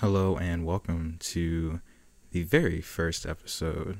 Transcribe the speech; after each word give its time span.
Hello, 0.00 0.38
and 0.38 0.64
welcome 0.64 1.16
to 1.20 1.82
the 2.30 2.42
very 2.44 2.80
first 2.80 3.26
episode 3.26 3.98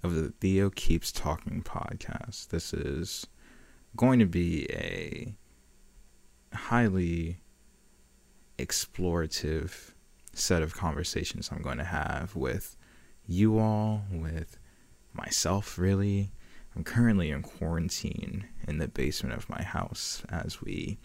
of 0.00 0.14
the 0.14 0.32
Theo 0.40 0.70
Keeps 0.70 1.10
Talking 1.10 1.60
podcast. 1.60 2.50
This 2.50 2.72
is 2.72 3.26
going 3.96 4.20
to 4.20 4.26
be 4.26 4.68
a 4.70 5.34
highly 6.56 7.40
explorative 8.60 9.92
set 10.34 10.62
of 10.62 10.76
conversations 10.76 11.50
I'm 11.50 11.62
going 11.62 11.78
to 11.78 11.84
have 11.84 12.36
with 12.36 12.76
you 13.26 13.58
all, 13.58 14.04
with 14.12 14.56
myself, 15.12 15.78
really. 15.78 16.30
I'm 16.76 16.84
currently 16.84 17.32
in 17.32 17.42
quarantine 17.42 18.46
in 18.68 18.78
the 18.78 18.86
basement 18.86 19.34
of 19.34 19.50
my 19.50 19.64
house 19.64 20.22
as 20.28 20.62
we 20.62 21.00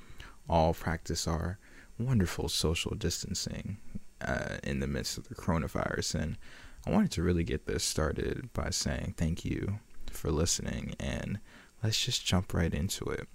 all 0.48 0.76
practice 0.76 1.28
our 1.28 1.58
wonderful 1.98 2.48
social 2.48 2.94
distancing 2.94 3.78
uh, 4.22 4.58
in 4.64 4.80
the 4.80 4.88
midst 4.88 5.18
of 5.18 5.28
the 5.28 5.36
coronavirus. 5.36 6.16
And 6.16 6.38
I 6.86 6.92
wanted 6.92 7.12
to 7.12 7.24
really 7.24 7.44
get 7.44 7.66
this 7.66 7.84
started 7.84 8.50
by 8.54 8.70
saying 8.70 9.16
thank 9.18 9.46
you 9.46 9.80
for 10.12 10.32
listening 10.32 10.96
and 11.00 11.40
let's 11.84 12.04
just 12.04 12.26
jump 12.26 12.54
right 12.54 12.74
into 12.74 13.06
it. 13.06 13.28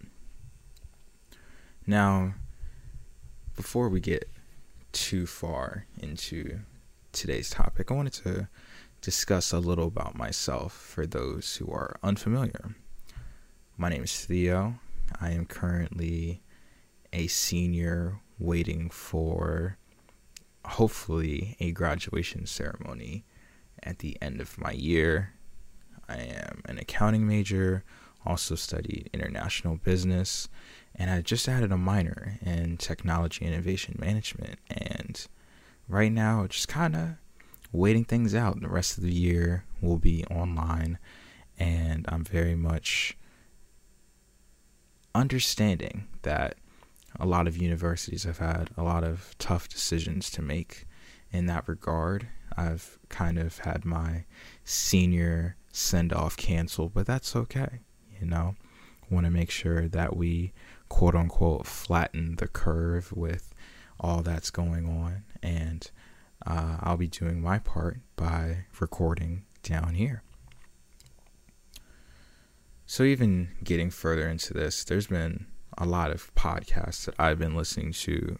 Now, 1.86 2.34
before 3.56 3.88
we 3.88 4.00
get 4.00 4.30
too 4.92 5.26
far 5.26 5.86
into 5.98 6.60
today's 7.12 7.50
topic, 7.50 7.90
I 7.90 7.94
wanted 7.94 8.12
to 8.24 8.48
discuss 9.00 9.52
a 9.52 9.58
little 9.58 9.86
about 9.86 10.16
myself 10.16 10.72
for 10.72 11.06
those 11.06 11.56
who 11.56 11.70
are 11.70 11.98
unfamiliar. 12.02 12.74
My 13.76 13.88
name 13.88 14.04
is 14.04 14.24
Theo. 14.24 14.80
I 15.20 15.30
am 15.30 15.46
currently 15.46 16.42
a 17.12 17.26
senior 17.28 18.20
waiting 18.38 18.90
for 18.90 19.78
hopefully 20.64 21.56
a 21.60 21.72
graduation 21.72 22.46
ceremony 22.46 23.24
at 23.82 23.98
the 23.98 24.16
end 24.20 24.40
of 24.40 24.58
my 24.58 24.72
year. 24.72 25.34
I 26.08 26.16
am 26.16 26.62
an 26.64 26.78
accounting 26.78 27.26
major, 27.26 27.84
also 28.24 28.54
studied 28.54 29.10
international 29.12 29.76
business, 29.76 30.48
and 30.94 31.10
I 31.10 31.20
just 31.20 31.48
added 31.48 31.70
a 31.70 31.76
minor 31.76 32.38
in 32.44 32.76
technology 32.76 33.44
innovation 33.44 33.96
management. 33.98 34.58
And 34.68 35.26
right 35.88 36.12
now, 36.12 36.46
just 36.46 36.68
kind 36.68 36.96
of 36.96 37.08
waiting 37.72 38.04
things 38.04 38.34
out. 38.34 38.60
The 38.60 38.68
rest 38.68 38.98
of 38.98 39.04
the 39.04 39.12
year 39.12 39.64
will 39.80 39.98
be 39.98 40.24
online, 40.26 40.98
and 41.58 42.06
I'm 42.08 42.24
very 42.24 42.56
much 42.56 43.16
understanding 45.14 46.06
that 46.22 46.56
a 47.18 47.26
lot 47.26 47.46
of 47.46 47.56
universities 47.56 48.24
have 48.24 48.38
had 48.38 48.70
a 48.76 48.82
lot 48.82 49.04
of 49.04 49.34
tough 49.38 49.68
decisions 49.68 50.30
to 50.30 50.42
make 50.42 50.86
in 51.30 51.46
that 51.46 51.68
regard. 51.68 52.28
I've 52.56 52.98
kind 53.08 53.38
of 53.38 53.58
had 53.58 53.84
my 53.84 54.24
senior 54.64 55.56
send 55.72 56.12
off 56.12 56.36
canceled, 56.36 56.94
but 56.94 57.06
that's 57.06 57.36
okay. 57.36 57.80
You 58.20 58.26
know, 58.26 58.56
want 59.10 59.26
to 59.26 59.30
make 59.30 59.50
sure 59.50 59.88
that 59.88 60.16
we 60.16 60.52
quote 60.88 61.14
unquote 61.14 61.66
flatten 61.66 62.36
the 62.36 62.48
curve 62.48 63.12
with 63.12 63.54
all 64.00 64.22
that's 64.22 64.50
going 64.50 64.86
on. 64.88 65.24
And 65.42 65.90
uh, 66.46 66.78
I'll 66.80 66.96
be 66.96 67.08
doing 67.08 67.40
my 67.40 67.58
part 67.58 68.00
by 68.16 68.64
recording 68.80 69.44
down 69.62 69.94
here. 69.94 70.22
So, 72.86 73.02
even 73.02 73.50
getting 73.62 73.90
further 73.90 74.28
into 74.28 74.54
this, 74.54 74.82
there's 74.82 75.08
been 75.08 75.46
a 75.78 75.86
lot 75.86 76.10
of 76.10 76.34
podcasts 76.34 77.04
that 77.06 77.14
I've 77.18 77.38
been 77.38 77.54
listening 77.54 77.92
to 77.92 78.38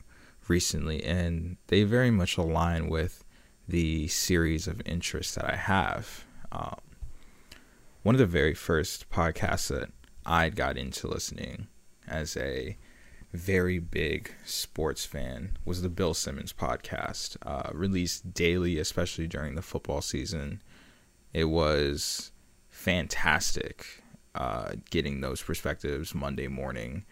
recently, 0.48 1.03
and 1.05 1.56
they 1.69 1.84
very 1.84 2.11
much 2.11 2.36
align 2.36 2.89
with 2.89 3.25
the 3.67 4.08
series 4.08 4.67
of 4.67 4.83
interests 4.84 5.34
that 5.36 5.44
I 5.44 5.56
have. 5.56 6.25
Um, 6.50 6.78
one 8.03 8.14
of 8.14 8.19
the 8.19 8.27
very 8.27 8.55
first 8.55 9.09
podcasts 9.10 9.69
that 9.69 9.91
I 10.27 10.48
got 10.50 10.77
into 10.77 11.06
listening 11.06 11.69
as 12.06 12.37
a 12.37 12.77
very 13.32 13.78
big 13.78 14.32
sports 14.44 15.04
fan 15.04 15.56
was 15.65 15.82
the 15.82 15.88
Bill 15.88 16.15
Simmons 16.15 16.53
podcast, 16.53 17.37
uh, 17.43 17.71
released 17.72 18.32
daily, 18.34 18.78
especially 18.78 19.27
during 19.27 19.54
the 19.54 19.62
football 19.62 20.00
season. 20.00 20.62
It 21.34 21.44
was 21.44 22.32
fantastic 22.71 24.03
uh, 24.34 24.72
getting 24.91 25.21
those 25.21 25.43
perspectives 25.43 26.15
Monday 26.15 26.48
morning 26.48 27.04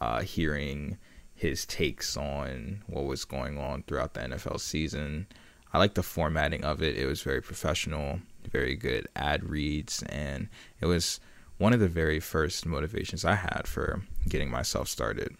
uh, 0.00 0.22
hearing 0.22 0.98
his 1.34 1.64
takes 1.64 2.16
on 2.16 2.82
what 2.86 3.04
was 3.04 3.24
going 3.24 3.58
on 3.58 3.82
throughout 3.82 4.14
the 4.14 4.20
NFL 4.20 4.60
season. 4.60 5.26
I 5.72 5.78
like 5.78 5.94
the 5.94 6.02
formatting 6.02 6.64
of 6.64 6.82
it. 6.82 6.96
It 6.96 7.06
was 7.06 7.22
very 7.22 7.40
professional, 7.40 8.20
very 8.50 8.76
good 8.76 9.06
ad 9.16 9.48
reads, 9.48 10.02
and 10.08 10.48
it 10.80 10.86
was 10.86 11.20
one 11.58 11.72
of 11.72 11.80
the 11.80 11.88
very 11.88 12.20
first 12.20 12.66
motivations 12.66 13.24
I 13.24 13.36
had 13.36 13.66
for 13.66 14.02
getting 14.28 14.50
myself 14.50 14.88
started. 14.88 15.36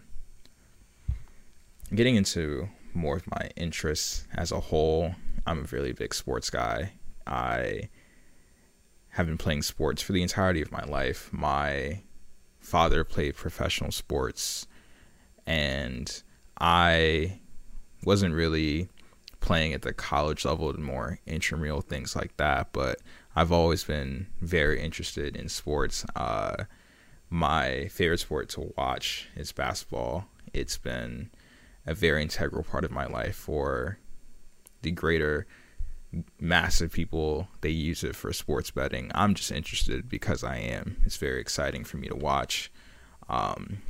Getting 1.95 2.17
into 2.17 2.69
more 2.95 3.17
of 3.17 3.31
my 3.31 3.51
interests 3.57 4.27
as 4.35 4.53
a 4.53 4.61
whole, 4.61 5.15
I'm 5.47 5.61
a 5.61 5.69
really 5.71 5.93
big 5.93 6.15
sports 6.15 6.51
guy. 6.51 6.93
I 7.27 7.89
have 9.11 9.27
been 9.27 9.39
playing 9.39 9.63
sports 9.63 10.01
for 10.03 10.13
the 10.13 10.23
entirety 10.23 10.63
of 10.63 10.73
my 10.73 10.85
life. 10.85 11.31
My 11.33 12.01
father 12.61 13.05
played 13.05 13.35
professional 13.35 13.91
sports 13.91 14.67
and 15.47 16.23
I 16.61 17.41
wasn't 18.05 18.35
really 18.35 18.89
playing 19.41 19.73
at 19.73 19.83
the 19.83 19.93
college 19.93 20.45
level 20.45 20.71
and 20.71 20.85
more 20.85 21.19
intramural 21.27 21.81
things 21.81 22.15
like 22.15 22.37
that, 22.37 22.73
but 22.73 23.01
I've 23.35 23.53
always 23.53 23.85
been 23.85 24.27
very 24.41 24.81
interested 24.81 25.37
in 25.37 25.49
sports. 25.49 26.05
Uh, 26.15 26.65
my 27.31 27.89
favorite 27.89 28.21
sport 28.21 28.49
to 28.51 28.73
watch 28.77 29.29
is 29.35 29.53
basketball. 29.53 30.27
It's 30.53 30.77
been 30.77 31.31
a 31.87 31.95
very 31.95 32.23
integral 32.23 32.65
part 32.65 32.85
of 32.85 32.91
my 32.91 33.07
life 33.07 33.37
for 33.37 33.99
the 34.83 34.91
greater 34.91 35.47
mass 36.41 36.81
of 36.81 36.93
people 36.93 37.49
they 37.61 37.71
use 37.71 38.03
it 38.03 38.17
for 38.17 38.33
sports 38.33 38.71
betting. 38.71 39.11
I'm 39.15 39.35
just 39.35 39.53
interested 39.53 40.09
because 40.09 40.43
i 40.43 40.57
am. 40.57 40.97
It's 41.05 41.17
very 41.17 41.41
exciting 41.41 41.85
for 41.85 41.97
me 41.99 42.09
to 42.09 42.17
watch. 42.17 42.71
Um, 43.29 43.83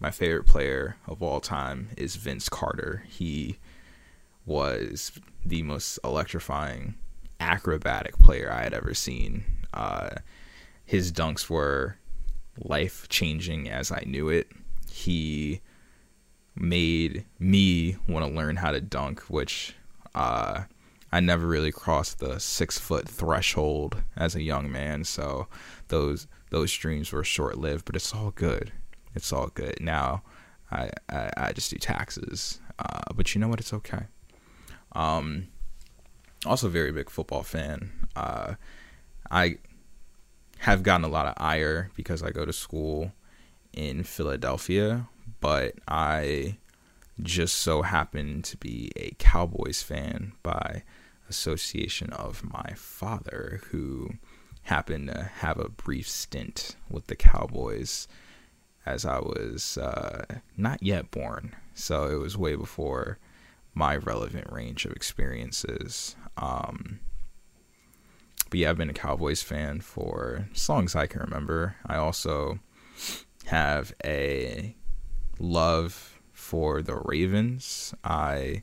my 0.00 0.10
favorite 0.10 0.46
player 0.46 0.96
of 1.06 1.22
all 1.22 1.40
time 1.40 1.90
is 1.96 2.16
vince 2.16 2.48
carter. 2.48 3.04
He 3.08 3.58
was 4.46 5.12
the 5.44 5.62
most 5.62 5.98
electrifying 6.04 6.94
acrobatic 7.40 8.18
player 8.18 8.50
i 8.52 8.62
had 8.62 8.74
ever 8.74 8.94
seen. 8.94 9.44
Uh, 9.72 10.10
his 10.84 11.12
dunks 11.12 11.48
were 11.48 11.96
life 12.58 13.08
changing 13.08 13.68
as 13.68 13.92
i 13.92 14.02
knew 14.06 14.28
it. 14.28 14.48
He 14.90 15.60
made 16.56 17.24
me 17.38 17.96
want 18.08 18.26
to 18.26 18.32
learn 18.32 18.56
how 18.56 18.72
to 18.72 18.80
dunk 18.80 19.20
which 19.22 19.76
uh, 20.14 20.62
I 21.10 21.20
never 21.20 21.46
really 21.46 21.72
crossed 21.72 22.18
the 22.18 22.38
six 22.38 22.78
foot 22.78 23.08
threshold 23.08 24.02
as 24.16 24.34
a 24.34 24.42
young 24.42 24.70
man, 24.70 25.04
so 25.04 25.48
those 25.88 26.26
those 26.50 26.72
dreams 26.72 27.12
were 27.12 27.24
short 27.24 27.58
lived. 27.58 27.84
But 27.84 27.96
it's 27.96 28.14
all 28.14 28.30
good. 28.30 28.72
It's 29.14 29.32
all 29.32 29.48
good. 29.48 29.80
Now 29.80 30.22
I 30.70 30.90
I, 31.08 31.30
I 31.36 31.52
just 31.52 31.70
do 31.70 31.78
taxes, 31.78 32.60
uh, 32.78 33.12
but 33.14 33.34
you 33.34 33.40
know 33.40 33.48
what? 33.48 33.60
It's 33.60 33.72
okay. 33.72 34.06
Um, 34.92 35.48
also 36.46 36.68
very 36.68 36.92
big 36.92 37.10
football 37.10 37.42
fan. 37.42 37.90
Uh, 38.14 38.54
I 39.30 39.58
have 40.58 40.82
gotten 40.82 41.04
a 41.04 41.08
lot 41.08 41.26
of 41.26 41.34
ire 41.36 41.90
because 41.94 42.22
I 42.22 42.30
go 42.30 42.44
to 42.44 42.52
school 42.52 43.12
in 43.72 44.02
Philadelphia, 44.02 45.08
but 45.40 45.74
I 45.86 46.58
just 47.22 47.56
so 47.56 47.82
happen 47.82 48.42
to 48.42 48.56
be 48.56 48.90
a 48.96 49.14
Cowboys 49.18 49.82
fan 49.82 50.32
by 50.42 50.82
association 51.28 52.10
of 52.10 52.44
my 52.44 52.72
father, 52.76 53.60
who 53.70 54.10
happened 54.62 55.08
to 55.08 55.30
have 55.38 55.58
a 55.58 55.68
brief 55.68 56.08
stint 56.08 56.76
with 56.90 57.06
the 57.06 57.16
Cowboys 57.16 58.06
as 58.84 59.04
I 59.04 59.18
was 59.18 59.76
uh, 59.78 60.24
not 60.56 60.82
yet 60.82 61.10
born. 61.10 61.54
So 61.74 62.06
it 62.06 62.18
was 62.18 62.36
way 62.36 62.54
before 62.54 63.18
my 63.74 63.96
relevant 63.96 64.50
range 64.50 64.84
of 64.84 64.92
experiences. 64.92 66.16
Um, 66.36 67.00
but 68.50 68.58
yeah, 68.58 68.70
I've 68.70 68.78
been 68.78 68.90
a 68.90 68.94
Cowboys 68.94 69.42
fan 69.42 69.80
for 69.80 70.48
as 70.54 70.68
long 70.68 70.86
as 70.86 70.96
I 70.96 71.06
can 71.06 71.20
remember. 71.20 71.76
I 71.86 71.96
also 71.96 72.58
have 73.46 73.94
a 74.04 74.74
love 75.38 76.20
for 76.32 76.82
the 76.82 76.96
Ravens. 76.96 77.94
I 78.02 78.62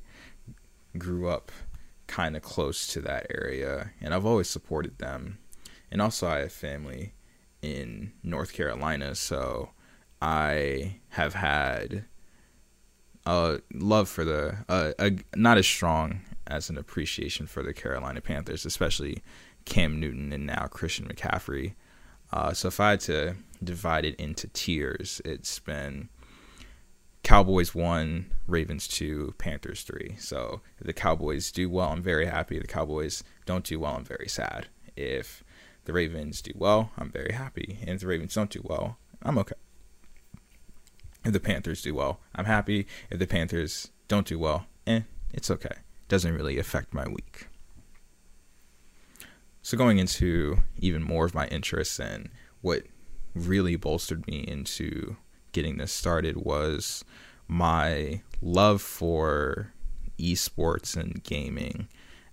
grew 0.98 1.30
up 1.30 1.52
kind 2.08 2.36
of 2.36 2.42
close 2.42 2.88
to 2.88 3.02
that 3.02 3.28
area, 3.30 3.92
and 4.02 4.14
I've 4.14 4.26
always 4.26 4.50
supported 4.50 5.00
them. 5.00 5.40
And 5.92 6.02
also, 6.02 6.28
I 6.28 6.40
have 6.40 6.52
family 6.52 7.14
in 7.62 8.12
North 8.24 8.54
Carolina, 8.54 9.16
so 9.16 9.72
I 10.22 11.00
have 11.10 11.34
had 11.34 12.06
a 13.26 13.60
love 13.74 14.08
for 14.08 14.24
the 14.24 14.58
uh, 14.70 14.92
a, 15.00 15.12
not 15.36 15.58
as 15.58 15.66
strong 15.66 16.22
as 16.48 16.70
an 16.70 16.78
appreciation 16.78 17.48
for 17.48 17.64
the 17.64 17.74
Carolina 17.74 18.22
Panthers, 18.22 18.66
especially 18.66 19.24
Cam 19.66 20.00
Newton 20.00 20.32
and 20.32 20.46
now 20.46 20.68
Christian 20.68 21.08
McCaffrey. 21.08 21.74
Uh, 22.32 22.54
so 22.54 22.68
if 22.68 22.80
I 22.80 22.92
had 22.92 23.00
to 23.02 23.36
divide 23.64 24.06
it 24.06 24.16
into 24.16 24.48
tiers, 24.48 25.22
it's 25.26 25.60
been 25.60 26.10
Cowboys 27.26 27.74
one, 27.74 28.28
Ravens 28.46 28.88
two, 28.88 29.34
Panthers 29.40 29.82
three. 29.82 30.16
So 30.20 30.62
if 30.78 30.86
the 30.86 30.94
Cowboys 30.94 31.52
do 31.52 31.68
well, 31.68 31.90
I'm 31.90 32.04
very 32.04 32.28
happy. 32.28 32.56
If 32.58 32.62
the 32.62 32.68
Cowboys 32.68 33.24
don't 33.48 33.64
do 33.64 33.80
well, 33.80 33.96
I'm 33.96 34.06
very 34.06 34.28
sad. 34.30 34.68
If 34.96 35.44
the 35.86 35.94
Ravens 35.94 36.40
do 36.44 36.52
well, 36.56 36.92
I'm 37.00 37.10
very 37.10 37.34
happy. 37.34 37.80
And 37.82 37.90
if 37.90 38.02
the 38.02 38.08
Ravens 38.08 38.36
don't 38.36 38.52
do 38.52 38.62
well, 38.64 39.00
I'm 39.24 39.40
okay. 39.40 39.56
If 41.26 41.34
the 41.34 41.40
Panthers 41.40 41.82
do 41.82 41.96
well, 41.96 42.20
I'm 42.36 42.46
happy. 42.46 42.86
If 43.10 43.18
the 43.18 43.26
Panthers 43.26 43.90
don't 44.08 44.28
do 44.28 44.38
well, 44.38 44.68
eh, 44.86 45.02
it's 45.34 45.50
okay. 45.50 45.78
Doesn't 46.08 46.36
really 46.36 46.60
affect 46.60 46.94
my 46.94 47.08
week. 47.08 47.48
So 49.64 49.76
going 49.80 49.98
into 49.98 50.60
even 50.78 51.02
more 51.02 51.26
of 51.26 51.34
my 51.34 51.48
interests 51.48 52.00
and 52.00 52.30
what 52.62 52.84
really 53.34 53.78
bolstered 53.78 54.28
me 54.28 54.42
into 54.48 55.18
getting 55.56 55.78
this 55.78 55.94
started 55.94 56.36
was 56.36 57.06
my 57.48 58.22
love 58.42 58.82
for 58.82 59.72
esports 60.20 60.98
and 60.98 61.24
gaming 61.24 61.88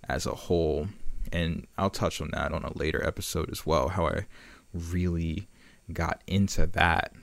as 0.09 0.25
a 0.25 0.31
whole. 0.31 0.89
And 1.31 1.65
I'll 1.77 1.89
touch 1.89 2.19
on 2.19 2.31
that 2.33 2.51
on 2.51 2.65
a 2.65 2.77
later 2.77 3.01
episode 3.07 3.49
as 3.49 3.65
well, 3.65 3.87
how 3.87 4.07
I 4.07 4.25
really 4.73 5.47
got 5.91 6.21
into 6.27 6.65
that. 6.67 7.13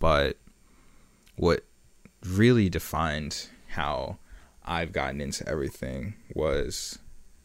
But 0.00 0.36
what 1.36 1.64
really 2.26 2.68
defined 2.68 3.46
how 3.68 4.18
I've 4.64 4.92
gotten 4.92 5.20
into 5.20 5.48
everything 5.48 6.14
was 6.34 6.98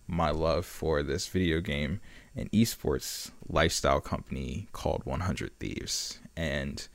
my 0.07 0.31
love 0.31 0.65
for 0.65 1.03
this 1.03 1.27
video 1.27 1.61
game 1.61 2.01
and 2.35 2.51
esports 2.51 3.29
lifestyle 3.47 4.01
company 4.01 4.69
called 4.71 5.05
100 5.05 5.59
Thieves. 5.59 6.19
And 6.35 6.88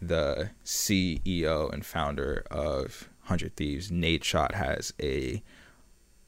the 0.00 0.50
CEO 0.64 1.72
and 1.72 1.84
founder 1.84 2.44
of 2.50 3.08
100 3.22 3.56
Thieves, 3.56 3.90
Nadeshot, 3.90 4.54
has 4.54 4.92
a 5.00 5.42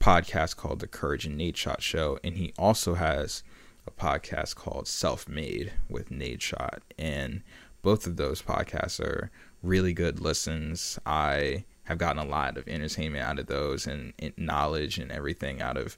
podcast 0.00 0.56
called 0.56 0.80
The 0.80 0.86
Courage 0.86 1.26
and 1.26 1.40
Nadeshot 1.40 1.80
Show. 1.80 2.19
And 2.22 2.36
he 2.36 2.52
also 2.58 2.94
has 2.94 3.42
a 3.86 3.90
podcast 3.90 4.56
called 4.56 4.86
Self 4.86 5.28
Made 5.28 5.72
with 5.88 6.10
Nadeshot. 6.10 6.80
And 6.98 7.42
both 7.82 8.06
of 8.06 8.16
those 8.16 8.42
podcasts 8.42 9.00
are 9.00 9.30
really 9.62 9.92
good 9.92 10.20
listens. 10.20 10.98
I 11.06 11.64
have 11.84 11.98
gotten 11.98 12.22
a 12.22 12.28
lot 12.28 12.56
of 12.56 12.69
entertainment 12.69 13.24
out 13.24 13.38
of 13.38 13.46
those 13.46 13.86
and, 13.86 14.12
and 14.19 14.32
knowledge 14.36 14.98
and 14.98 15.10
everything 15.10 15.60
out 15.60 15.76
of 15.76 15.96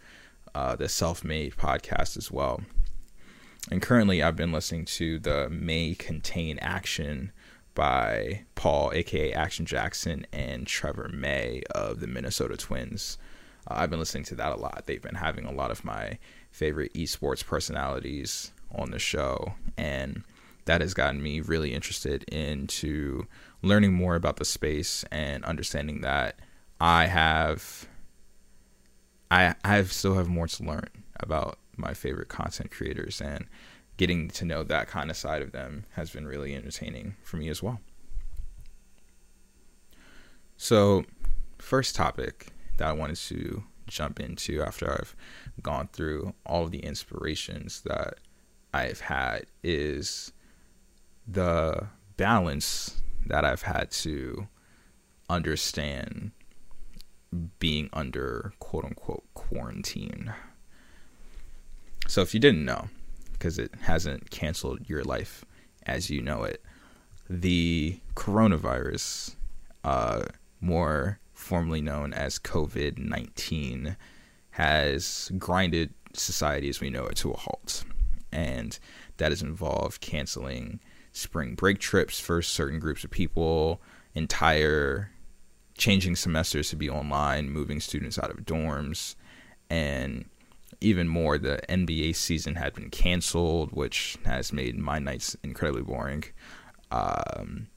uh, 0.55 0.77
the 0.77 0.89
Self 0.89 1.25
Made 1.25 1.57
podcast 1.57 2.17
as 2.17 2.31
well. 2.31 2.61
And 3.71 3.83
currently, 3.83 4.23
I've 4.23 4.37
been 4.37 4.53
listening 4.53 4.85
to 4.87 5.19
the 5.19 5.49
May 5.51 5.95
Contain 5.95 6.59
Action 6.59 7.33
by 7.75 8.45
Paul, 8.55 8.93
aka 8.93 9.33
Action 9.33 9.67
Jackson, 9.67 10.27
and 10.33 10.67
Trevor 10.67 11.09
May 11.13 11.63
of 11.75 12.01
the 12.01 12.07
Minnesota 12.07 12.57
Twins. 12.57 13.19
Uh, 13.69 13.75
I've 13.77 13.91
been 13.91 13.99
listening 13.99 14.25
to 14.25 14.35
that 14.37 14.53
a 14.53 14.57
lot. 14.57 14.85
They've 14.87 15.03
been 15.03 15.17
having 15.17 15.45
a 15.45 15.53
lot 15.53 15.71
of 15.71 15.85
my 15.85 16.19
favorite 16.51 16.93
esports 16.95 17.45
personalities 17.45 18.53
on 18.75 18.91
the 18.91 18.99
show, 18.99 19.55
and 19.77 20.23
that 20.65 20.81
has 20.81 20.95
gotten 20.95 21.23
me 21.23 21.41
really 21.41 21.75
interested 21.75 22.25
into 22.25 23.27
learning 23.63 23.93
more 23.93 24.15
about 24.15 24.37
the 24.37 24.45
space 24.45 25.05
and 25.11 25.45
understanding 25.45 26.01
that 26.03 26.39
I 26.81 27.07
have 27.07 27.87
I 29.31 29.55
I 29.65 29.83
still 29.85 30.15
have 30.15 30.29
more 30.29 30.47
to 30.47 30.63
learn 30.63 30.89
about 31.19 31.59
my 31.77 31.95
favorite 31.95 32.29
content 32.29 32.71
creators 32.71 33.21
and 33.21 33.47
getting 33.97 34.29
to 34.29 34.45
know 34.45 34.63
that 34.63 34.89
kind 34.89 35.11
of 35.11 35.17
side 35.17 35.43
of 35.43 35.53
them 35.53 35.85
has 35.93 36.11
been 36.11 36.27
really 36.27 36.55
entertaining 36.55 37.17
for 37.23 37.37
me 37.37 37.49
as 37.49 37.63
well. 37.63 37.81
So, 40.57 41.05
first 41.59 41.95
topic 41.95 42.49
that 42.79 42.89
I 42.89 42.93
wanted 42.93 43.17
to 43.17 43.65
jump 43.87 44.19
into 44.19 44.63
after 44.63 44.91
I've 44.91 45.15
gone 45.63 45.89
through 45.93 46.35
all 46.47 46.65
of 46.65 46.71
the 46.71 46.79
inspirations 46.79 47.83
that 47.83 48.15
I've 48.73 49.01
had 49.01 49.47
is 49.63 50.33
the 51.27 51.89
balance 52.17 53.03
that 53.27 53.45
I've 53.45 53.63
had 53.63 53.91
to 53.91 54.49
understand 55.29 56.33
being 57.59 57.89
under 57.93 58.53
quote 58.59 58.85
unquote 58.85 59.25
quarantine. 59.35 60.33
So, 62.07 62.23
if 62.23 62.35
you 62.35 62.41
didn't 62.41 62.65
know, 62.65 62.89
because 63.45 63.59
it 63.59 63.75
hasn't 63.83 64.31
canceled 64.31 64.89
your 64.89 65.05
life 65.05 65.45
as 65.85 66.09
you 66.09 66.23
know 66.23 66.45
it, 66.45 66.63
the 67.29 68.01
coronavirus, 68.15 69.35
uh, 69.85 70.23
more 70.63 71.19
formally 71.35 71.83
known 71.83 72.15
as 72.15 72.39
COVID 72.39 72.97
19, 72.97 73.99
has 74.53 75.31
grinded 75.37 75.93
society 76.15 76.71
as 76.71 76.81
we 76.81 76.89
know 76.89 77.05
it 77.05 77.17
to 77.17 77.33
a 77.33 77.37
halt. 77.37 77.85
And 78.33 78.79
that 79.19 79.31
has 79.31 79.43
involved 79.43 80.01
canceling 80.01 80.81
spring 81.13 81.55
break 81.55 81.81
trips 81.81 82.19
for 82.19 82.41
certain 82.41 82.79
groups 82.79 83.05
of 83.05 83.11
people, 83.11 83.83
entire 84.15 85.11
changing 85.77 86.17
semesters 86.17 86.71
to 86.71 86.77
be 86.77 86.89
online, 86.89 87.51
moving 87.51 87.79
students 87.79 88.19
out 88.19 88.31
of 88.31 88.47
dorms, 88.47 89.17
and 89.69 90.25
even 90.85 91.09
more, 91.09 91.39
the 91.39 91.61
NBA 91.69 92.15
season 92.15 92.57
had 92.57 92.75
been 92.75 92.91
canceled, 92.91 93.73
which 93.73 94.19
has 94.25 94.53
made 94.53 94.79
my 94.79 94.99
nights 94.99 95.37
incredibly 95.43 95.83
boring. 95.83 96.25
Um, 96.91 97.69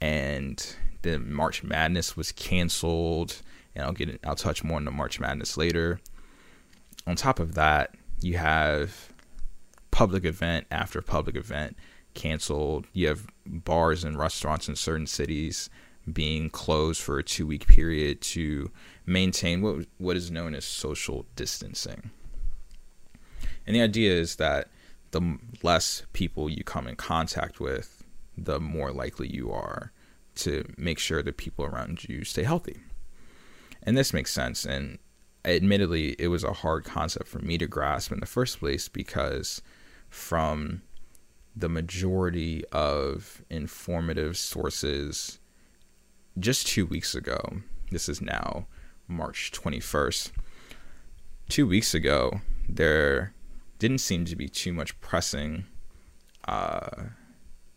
and 0.00 0.74
the 1.02 1.18
March 1.18 1.62
Madness 1.62 2.16
was 2.16 2.32
canceled, 2.32 3.42
and 3.74 3.84
I'll 3.84 3.92
get 3.92 4.18
I'll 4.24 4.34
touch 4.34 4.64
more 4.64 4.78
on 4.78 4.84
the 4.84 4.90
March 4.90 5.20
Madness 5.20 5.56
later. 5.56 6.00
On 7.06 7.14
top 7.14 7.38
of 7.38 7.54
that, 7.54 7.94
you 8.20 8.36
have 8.38 9.12
public 9.90 10.24
event 10.24 10.66
after 10.70 11.00
public 11.02 11.36
event 11.36 11.76
canceled. 12.14 12.86
You 12.92 13.08
have 13.08 13.26
bars 13.46 14.04
and 14.04 14.18
restaurants 14.18 14.68
in 14.68 14.76
certain 14.76 15.06
cities 15.06 15.70
being 16.12 16.48
closed 16.48 17.02
for 17.02 17.18
a 17.18 17.22
two 17.22 17.46
week 17.46 17.66
period 17.66 18.20
to 18.22 18.70
maintain 19.06 19.60
what 19.60 19.86
what 19.98 20.16
is 20.16 20.30
known 20.30 20.54
as 20.54 20.64
social 20.64 21.26
distancing. 21.36 22.10
And 23.68 23.76
the 23.76 23.82
idea 23.82 24.10
is 24.10 24.36
that 24.36 24.68
the 25.10 25.36
less 25.62 26.02
people 26.14 26.48
you 26.48 26.64
come 26.64 26.88
in 26.88 26.96
contact 26.96 27.60
with, 27.60 28.02
the 28.34 28.58
more 28.58 28.90
likely 28.92 29.28
you 29.28 29.52
are 29.52 29.92
to 30.36 30.64
make 30.78 30.98
sure 30.98 31.22
that 31.22 31.36
people 31.36 31.66
around 31.66 32.08
you 32.08 32.24
stay 32.24 32.44
healthy. 32.44 32.78
And 33.82 33.94
this 33.94 34.14
makes 34.14 34.32
sense. 34.32 34.64
And 34.64 34.98
admittedly, 35.44 36.16
it 36.18 36.28
was 36.28 36.44
a 36.44 36.54
hard 36.54 36.84
concept 36.84 37.28
for 37.28 37.40
me 37.40 37.58
to 37.58 37.66
grasp 37.66 38.10
in 38.10 38.20
the 38.20 38.26
first 38.26 38.58
place 38.58 38.88
because 38.88 39.60
from 40.08 40.80
the 41.54 41.68
majority 41.68 42.64
of 42.72 43.42
informative 43.50 44.38
sources 44.38 45.40
just 46.38 46.66
two 46.66 46.86
weeks 46.86 47.14
ago. 47.14 47.58
This 47.90 48.08
is 48.08 48.22
now 48.22 48.66
March 49.06 49.52
21st. 49.52 50.30
Two 51.50 51.66
weeks 51.66 51.92
ago, 51.92 52.40
there 52.66 53.34
didn't 53.78 53.98
seem 53.98 54.24
to 54.26 54.36
be 54.36 54.48
too 54.48 54.72
much 54.72 54.98
pressing 55.00 55.64
uh, 56.46 57.04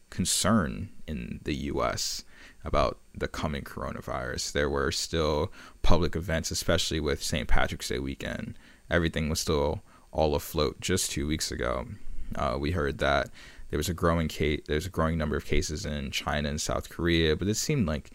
concern 0.10 0.90
in 1.08 1.40
the 1.44 1.56
US 1.56 2.24
about 2.64 3.00
the 3.16 3.28
coming 3.28 3.64
coronavirus. 3.64 4.52
There 4.52 4.70
were 4.70 4.92
still 4.92 5.52
public 5.82 6.16
events, 6.16 6.52
especially 6.52 7.00
with 7.00 7.24
St. 7.24 7.48
Patrick's 7.48 7.88
Day 7.88 8.00
weekend. 8.00 8.58
Everything 8.90 9.30
was 9.30 9.40
still 9.40 9.82
all 10.12 10.36
afloat 10.36 10.80
just 10.80 11.12
two 11.12 11.28
weeks 11.28 11.52
ago. 11.52 11.88
Uh, 12.36 12.58
we 12.60 12.72
heard 12.72 13.00
that 13.00 13.30
there 13.70 13.78
was 13.78 13.90
a 13.90 13.94
growing 13.94 14.28
case, 14.28 14.62
there's 14.68 14.86
a 14.86 14.90
growing 14.90 15.18
number 15.18 15.36
of 15.36 15.46
cases 15.46 15.86
in 15.86 16.12
China 16.12 16.50
and 16.50 16.60
South 16.62 16.90
Korea, 16.90 17.36
but 17.36 17.48
it 17.48 17.56
seemed 17.56 17.88
like 17.88 18.12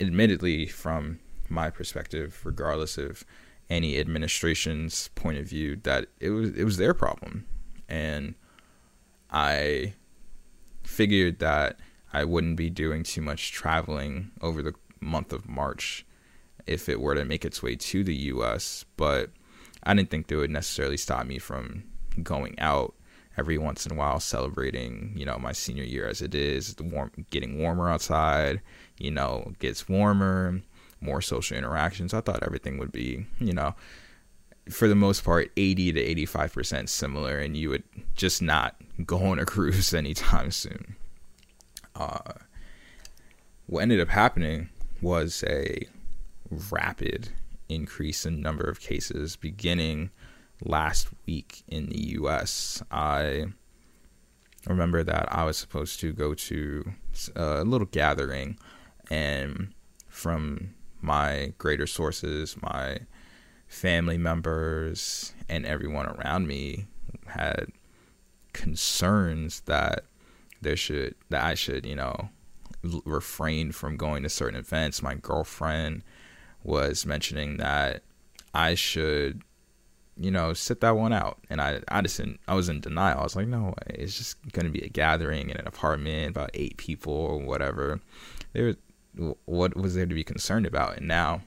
admittedly, 0.00 0.66
from 0.66 1.18
my 1.48 1.70
perspective, 1.70 2.40
regardless 2.44 2.96
of 2.96 3.24
any 3.68 3.98
administration's 3.98 5.08
point 5.14 5.38
of 5.38 5.46
view, 5.46 5.76
that 5.82 6.06
it 6.20 6.30
was 6.30 6.50
it 6.50 6.64
was 6.64 6.76
their 6.76 6.94
problem, 6.94 7.46
and 7.88 8.34
I 9.30 9.94
figured 10.84 11.40
that 11.40 11.78
I 12.12 12.24
wouldn't 12.24 12.56
be 12.56 12.70
doing 12.70 13.02
too 13.02 13.22
much 13.22 13.52
traveling 13.52 14.30
over 14.40 14.62
the 14.62 14.74
month 15.00 15.32
of 15.32 15.48
March 15.48 16.06
if 16.66 16.88
it 16.88 17.00
were 17.00 17.14
to 17.14 17.24
make 17.24 17.44
its 17.44 17.62
way 17.62 17.76
to 17.76 18.04
the 18.04 18.14
U.S. 18.14 18.84
But 18.96 19.30
I 19.82 19.94
didn't 19.94 20.10
think 20.10 20.28
that 20.28 20.36
would 20.36 20.50
necessarily 20.50 20.96
stop 20.96 21.26
me 21.26 21.38
from 21.38 21.84
going 22.22 22.58
out 22.58 22.94
every 23.36 23.58
once 23.58 23.84
in 23.84 23.92
a 23.92 23.94
while, 23.94 24.18
celebrating, 24.18 25.12
you 25.14 25.24
know, 25.24 25.38
my 25.38 25.52
senior 25.52 25.84
year 25.84 26.08
as 26.08 26.22
it 26.22 26.34
is, 26.34 26.74
the 26.74 26.82
warm, 26.82 27.10
getting 27.30 27.58
warmer 27.58 27.90
outside, 27.90 28.60
you 28.98 29.10
know, 29.10 29.52
gets 29.58 29.88
warmer, 29.88 30.62
more 31.06 31.22
social 31.22 31.56
interactions. 31.56 32.12
I 32.12 32.20
thought 32.20 32.42
everything 32.42 32.78
would 32.78 32.92
be, 32.92 33.26
you 33.38 33.52
know, 33.52 33.74
for 34.68 34.88
the 34.88 34.94
most 34.94 35.24
part, 35.24 35.50
80 35.56 35.92
to 35.92 36.14
85% 36.26 36.88
similar, 36.88 37.38
and 37.38 37.56
you 37.56 37.70
would 37.70 37.84
just 38.14 38.42
not 38.42 38.76
go 39.04 39.24
on 39.24 39.38
a 39.38 39.46
cruise 39.46 39.94
anytime 39.94 40.50
soon. 40.50 40.96
Uh, 41.94 42.32
what 43.66 43.82
ended 43.82 44.00
up 44.00 44.08
happening 44.08 44.68
was 45.00 45.44
a 45.46 45.86
rapid 46.70 47.30
increase 47.68 48.26
in 48.26 48.40
number 48.40 48.64
of 48.64 48.80
cases 48.80 49.36
beginning 49.36 50.10
last 50.64 51.08
week 51.26 51.62
in 51.68 51.86
the 51.86 51.98
US. 52.20 52.82
I 52.90 53.46
remember 54.66 55.02
that 55.04 55.28
I 55.30 55.44
was 55.44 55.56
supposed 55.56 56.00
to 56.00 56.12
go 56.12 56.34
to 56.34 56.92
a 57.34 57.64
little 57.64 57.86
gathering, 57.86 58.58
and 59.10 59.72
from 60.08 60.74
my 61.00 61.52
greater 61.58 61.86
sources, 61.86 62.56
my 62.62 63.00
family 63.68 64.18
members, 64.18 65.32
and 65.48 65.66
everyone 65.66 66.06
around 66.06 66.46
me 66.46 66.86
had 67.26 67.66
concerns 68.52 69.60
that 69.62 70.04
there 70.62 70.76
should 70.76 71.14
that 71.28 71.44
I 71.44 71.54
should, 71.54 71.84
you 71.84 71.96
know, 71.96 72.30
refrain 73.04 73.72
from 73.72 73.96
going 73.96 74.22
to 74.22 74.28
certain 74.28 74.58
events. 74.58 75.02
My 75.02 75.14
girlfriend 75.14 76.02
was 76.62 77.06
mentioning 77.06 77.58
that 77.58 78.02
I 78.54 78.74
should, 78.74 79.42
you 80.16 80.30
know, 80.30 80.52
sit 80.52 80.80
that 80.80 80.96
one 80.96 81.12
out. 81.12 81.38
And 81.50 81.60
I, 81.60 81.80
I 81.88 82.00
just, 82.00 82.16
didn't, 82.16 82.40
I 82.48 82.54
was 82.54 82.68
in 82.68 82.80
denial. 82.80 83.20
I 83.20 83.22
was 83.24 83.36
like, 83.36 83.48
no, 83.48 83.74
it's 83.88 84.16
just 84.16 84.36
going 84.52 84.66
to 84.66 84.72
be 84.72 84.84
a 84.84 84.88
gathering 84.88 85.50
in 85.50 85.56
an 85.56 85.66
apartment, 85.66 86.30
about 86.30 86.50
eight 86.54 86.76
people 86.76 87.12
or 87.12 87.38
whatever. 87.38 88.00
There, 88.52 88.76
what 89.44 89.76
was 89.76 89.94
there 89.94 90.06
to 90.06 90.14
be 90.14 90.24
concerned 90.24 90.66
about? 90.66 90.98
And 90.98 91.08
now 91.08 91.42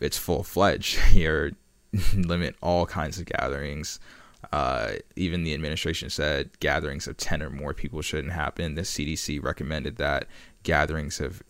it's 0.00 0.18
full 0.18 0.42
fledged. 0.42 0.98
You're 1.12 1.52
limit 2.14 2.56
all 2.62 2.86
kinds 2.86 3.18
of 3.18 3.26
gatherings. 3.26 4.00
Uh, 4.52 4.92
even 5.14 5.44
the 5.44 5.54
administration 5.54 6.10
said 6.10 6.50
gatherings 6.60 7.06
of 7.06 7.16
10 7.16 7.42
or 7.42 7.50
more 7.50 7.74
people 7.74 8.02
shouldn't 8.02 8.32
happen. 8.32 8.74
The 8.74 8.82
CDC 8.82 9.42
recommended 9.42 9.96
that 9.96 10.26
gatherings 10.62 11.20
of 11.20 11.42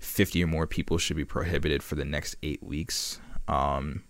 50 0.00 0.44
or 0.44 0.46
more 0.46 0.66
people 0.66 0.98
should 0.98 1.16
be 1.16 1.24
prohibited 1.24 1.82
for 1.82 1.96
the 1.96 2.04
next 2.04 2.36
eight 2.42 2.62
weeks. 2.62 3.20
Um, 3.48 4.04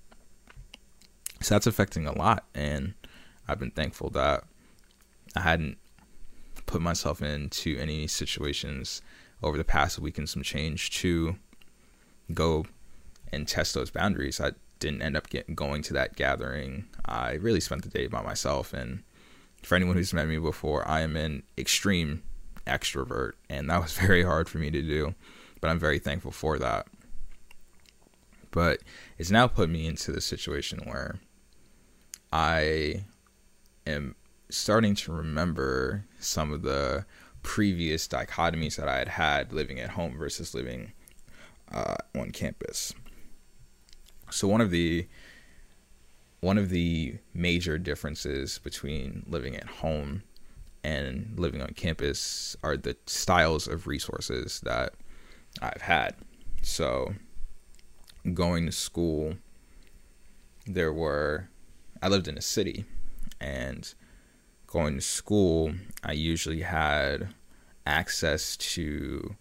so 1.40 1.54
that's 1.54 1.66
affecting 1.66 2.06
a 2.06 2.16
lot. 2.16 2.44
And 2.54 2.94
I've 3.48 3.58
been 3.58 3.70
thankful 3.70 4.10
that 4.10 4.44
I 5.34 5.40
hadn't 5.40 5.78
put 6.66 6.82
myself 6.82 7.22
into 7.22 7.78
any 7.78 8.06
situations 8.06 9.02
over 9.42 9.56
the 9.56 9.64
past 9.64 9.98
week 9.98 10.18
and 10.18 10.28
some 10.28 10.42
change 10.42 10.90
to 11.00 11.36
go 12.32 12.66
and 13.32 13.46
test 13.46 13.74
those 13.74 13.90
boundaries. 13.90 14.40
I 14.40 14.52
didn't 14.78 15.02
end 15.02 15.16
up 15.16 15.28
get, 15.28 15.54
going 15.54 15.82
to 15.82 15.92
that 15.94 16.16
gathering. 16.16 16.86
I 17.04 17.32
really 17.34 17.60
spent 17.60 17.82
the 17.82 17.88
day 17.88 18.06
by 18.06 18.22
myself. 18.22 18.72
And 18.72 19.02
for 19.62 19.74
anyone 19.74 19.96
who's 19.96 20.14
met 20.14 20.28
me 20.28 20.38
before, 20.38 20.86
I 20.88 21.00
am 21.00 21.16
an 21.16 21.42
extreme 21.56 22.22
extrovert, 22.66 23.32
and 23.48 23.70
that 23.70 23.82
was 23.82 23.92
very 23.98 24.22
hard 24.22 24.48
for 24.48 24.58
me 24.58 24.70
to 24.70 24.82
do. 24.82 25.14
But 25.60 25.70
I'm 25.70 25.78
very 25.78 25.98
thankful 25.98 26.32
for 26.32 26.58
that. 26.58 26.86
But 28.50 28.80
it's 29.18 29.30
now 29.30 29.46
put 29.46 29.68
me 29.68 29.86
into 29.86 30.12
the 30.12 30.20
situation 30.20 30.80
where 30.84 31.16
I 32.32 33.04
am 33.86 34.14
starting 34.48 34.94
to 34.94 35.12
remember 35.12 36.04
some 36.20 36.52
of 36.52 36.62
the 36.62 37.04
previous 37.46 38.08
dichotomies 38.08 38.74
that 38.74 38.88
I 38.88 38.98
had 38.98 39.06
had 39.06 39.52
living 39.52 39.78
at 39.78 39.90
home 39.90 40.18
versus 40.18 40.52
living 40.52 40.92
uh, 41.72 41.94
on 42.18 42.32
campus. 42.32 42.92
So 44.30 44.48
one 44.48 44.60
of 44.60 44.72
the 44.72 45.06
one 46.40 46.58
of 46.58 46.70
the 46.70 47.14
major 47.32 47.78
differences 47.78 48.58
between 48.58 49.24
living 49.28 49.54
at 49.54 49.64
home 49.64 50.24
and 50.82 51.34
living 51.38 51.62
on 51.62 51.68
campus 51.68 52.56
are 52.64 52.76
the 52.76 52.96
styles 53.06 53.68
of 53.68 53.86
resources 53.86 54.60
that 54.64 54.94
I've 55.62 55.82
had. 55.82 56.16
So 56.62 57.14
going 58.34 58.66
to 58.66 58.72
school 58.72 59.36
there 60.66 60.92
were 60.92 61.48
I 62.02 62.08
lived 62.08 62.26
in 62.26 62.36
a 62.36 62.42
city 62.42 62.86
and 63.40 63.94
going 64.66 64.96
to 64.96 65.00
school 65.00 65.72
I 66.02 66.12
usually 66.12 66.62
had 66.62 67.34
access 67.86 68.56
to 68.56 69.36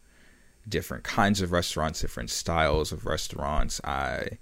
different 0.67 1.03
kinds 1.03 1.41
of 1.41 1.51
restaurants, 1.51 2.01
different 2.01 2.29
styles 2.29 2.91
of 2.91 3.05
restaurants. 3.05 3.79
I 3.83 4.39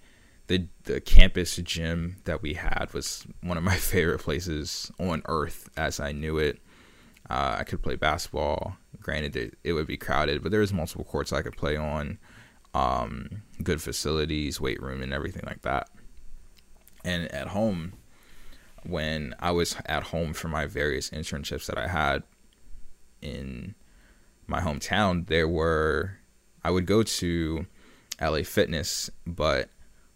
the 0.48 0.68
the 0.84 1.02
campus 1.02 1.56
gym 1.58 2.18
that 2.26 2.42
we 2.42 2.54
had 2.54 2.90
was 2.94 3.26
one 3.42 3.58
of 3.58 3.64
my 3.64 3.76
favorite 3.94 4.20
places 4.20 4.92
on 5.00 5.22
earth 5.26 5.70
as 5.78 6.00
I 6.00 6.12
knew 6.12 6.38
it. 6.38 6.60
Uh, 7.30 7.58
I 7.60 7.64
could 7.64 7.82
play 7.82 7.96
basketball. 7.96 8.76
Granted, 9.02 9.36
it, 9.36 9.58
it, 9.64 9.74
would 9.74 9.88
be 9.88 9.96
crowded, 9.96 10.44
but 10.44 10.52
there 10.52 10.60
was 10.60 10.74
multiple 10.74 11.06
courts 11.06 11.32
I 11.32 11.42
could 11.42 11.56
play 11.56 11.78
on. 11.78 12.20
Um, 12.74 13.44
good 13.64 13.82
facilities, 13.82 14.60
weight 14.60 14.82
room, 14.82 15.02
and 15.02 15.14
everything 15.14 15.44
like 15.46 15.62
that. 15.62 15.90
And 17.06 17.32
at 17.34 17.48
home, 17.48 17.94
when 18.86 19.36
I 19.40 19.52
was 19.52 19.76
at 19.86 20.04
home 20.04 20.34
for 20.34 20.48
my 20.48 20.66
various 20.66 21.10
internships 21.10 21.66
that 21.68 21.78
I 21.78 21.88
had 21.88 22.24
in 23.22 23.76
my 24.48 24.62
hometown, 24.62 25.28
there 25.28 25.48
were 25.48 26.18
I 26.64 26.72
would 26.72 26.86
go 26.86 27.04
to 27.04 27.66
LA 28.22 28.44
Fitness, 28.44 29.10
but 29.26 29.70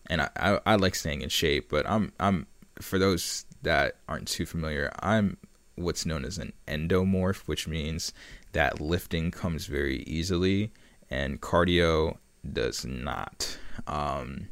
and 0.09 0.21
I, 0.21 0.29
I, 0.37 0.59
I 0.65 0.75
like 0.75 0.95
staying 0.95 1.21
in 1.21 1.29
shape, 1.29 1.69
but 1.69 1.89
I'm 1.89 2.11
I'm 2.19 2.47
for 2.81 2.99
those 2.99 3.45
that 3.63 3.95
aren't 4.07 4.27
too 4.27 4.45
familiar, 4.45 4.91
I'm 4.99 5.37
what's 5.75 6.05
known 6.05 6.25
as 6.25 6.37
an 6.37 6.53
endomorph, 6.67 7.47
which 7.47 7.67
means 7.67 8.13
that 8.53 8.81
lifting 8.81 9.31
comes 9.31 9.67
very 9.67 10.03
easily 10.03 10.71
and 11.09 11.41
cardio 11.41 12.17
does 12.51 12.85
not. 12.85 13.57
Um, 13.85 14.49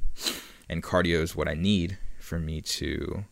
and 0.70 0.84
cardio 0.84 1.22
is 1.22 1.36
what 1.36 1.48
I 1.48 1.54
need 1.54 1.98
for 2.20 2.40
me 2.40 2.62
to, 2.62 3.26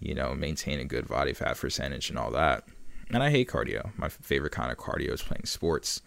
you 0.00 0.14
know, 0.14 0.34
maintain 0.34 0.80
a 0.80 0.84
good 0.84 1.08
body 1.08 1.32
fat 1.32 1.56
percentage 1.56 2.10
and 2.10 2.18
all 2.18 2.30
that. 2.30 2.64
And 3.10 3.22
I 3.22 3.30
hate 3.30 3.48
cardio. 3.48 3.96
My 3.98 4.08
favorite 4.08 4.52
kind 4.52 4.72
of 4.72 4.78
cardio 4.78 5.12
is 5.12 5.22
playing 5.22 5.44
sports, 5.44 6.00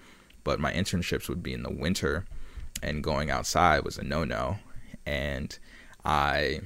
but 0.43 0.59
my 0.59 0.71
internships 0.71 1.29
would 1.29 1.43
be 1.43 1.53
in 1.53 1.63
the 1.63 1.71
winter, 1.71 2.25
and 2.81 3.03
going 3.03 3.29
outside 3.29 3.83
was 3.83 3.97
a 3.97 4.03
no 4.03 4.23
no 4.23 4.57
and 5.07 5.57
I 6.03 6.59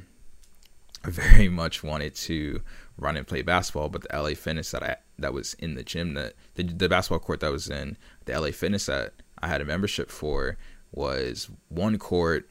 very 1.04 1.48
much 1.62 1.84
wanted 1.84 2.16
to 2.16 2.62
run 2.98 3.16
and 3.16 3.28
play 3.28 3.42
basketball, 3.44 3.90
but 3.90 4.02
the 4.02 4.22
LA 4.22 4.32
Fitness 4.32 4.72
that 4.72 4.84
I 4.84 4.98
that 5.20 5.34
was 5.34 5.54
in 5.56 5.76
the 5.76 5.84
gym 5.84 6.16
that 6.16 6.34
the, 6.56 6.64
the 6.64 6.90
basketball 6.90 7.20
court 7.20 7.40
that 7.42 7.52
was 7.52 7.70
in 7.70 7.96
the 8.26 8.40
LA 8.40 8.52
Fitness 8.52 8.88
that 8.88 9.14
I 9.42 9.48
had 9.48 9.62
a 9.62 9.66
membership 9.66 10.10
for 10.10 10.58
was 10.92 11.50
one 11.70 11.98
court, 11.98 12.50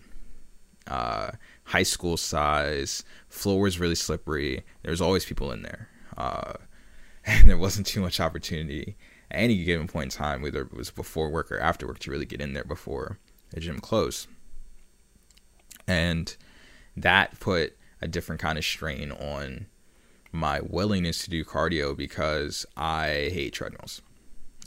uh, 0.86 1.32
high 1.70 1.82
school 1.82 2.16
size. 2.16 3.02
Floor 3.28 3.60
was 3.60 3.80
really 3.80 3.94
slippery. 3.94 4.64
There 4.82 4.90
was 4.90 5.00
always 5.00 5.24
people 5.24 5.50
in 5.52 5.62
there, 5.62 5.88
uh, 6.16 6.54
and 7.24 7.48
there 7.48 7.58
wasn't 7.58 7.86
too 7.86 8.00
much 8.00 8.20
opportunity 8.20 8.96
at 9.30 9.40
any 9.40 9.64
given 9.64 9.88
point 9.88 10.12
in 10.14 10.18
time, 10.18 10.42
whether 10.42 10.62
it 10.62 10.74
was 10.74 10.90
before 10.90 11.30
work 11.30 11.50
or 11.50 11.58
after 11.58 11.86
work, 11.86 11.98
to 12.00 12.10
really 12.10 12.26
get 12.26 12.40
in 12.40 12.52
there 12.52 12.64
before 12.64 13.18
the 13.50 13.60
gym 13.60 13.80
closed 13.80 14.28
and 15.90 16.36
that 16.96 17.38
put 17.40 17.76
a 18.00 18.06
different 18.06 18.40
kind 18.40 18.56
of 18.56 18.64
strain 18.64 19.10
on 19.10 19.66
my 20.32 20.60
willingness 20.60 21.24
to 21.24 21.30
do 21.30 21.44
cardio 21.44 21.96
because 21.96 22.64
I 22.76 23.30
hate 23.32 23.52
treadmills. 23.52 24.00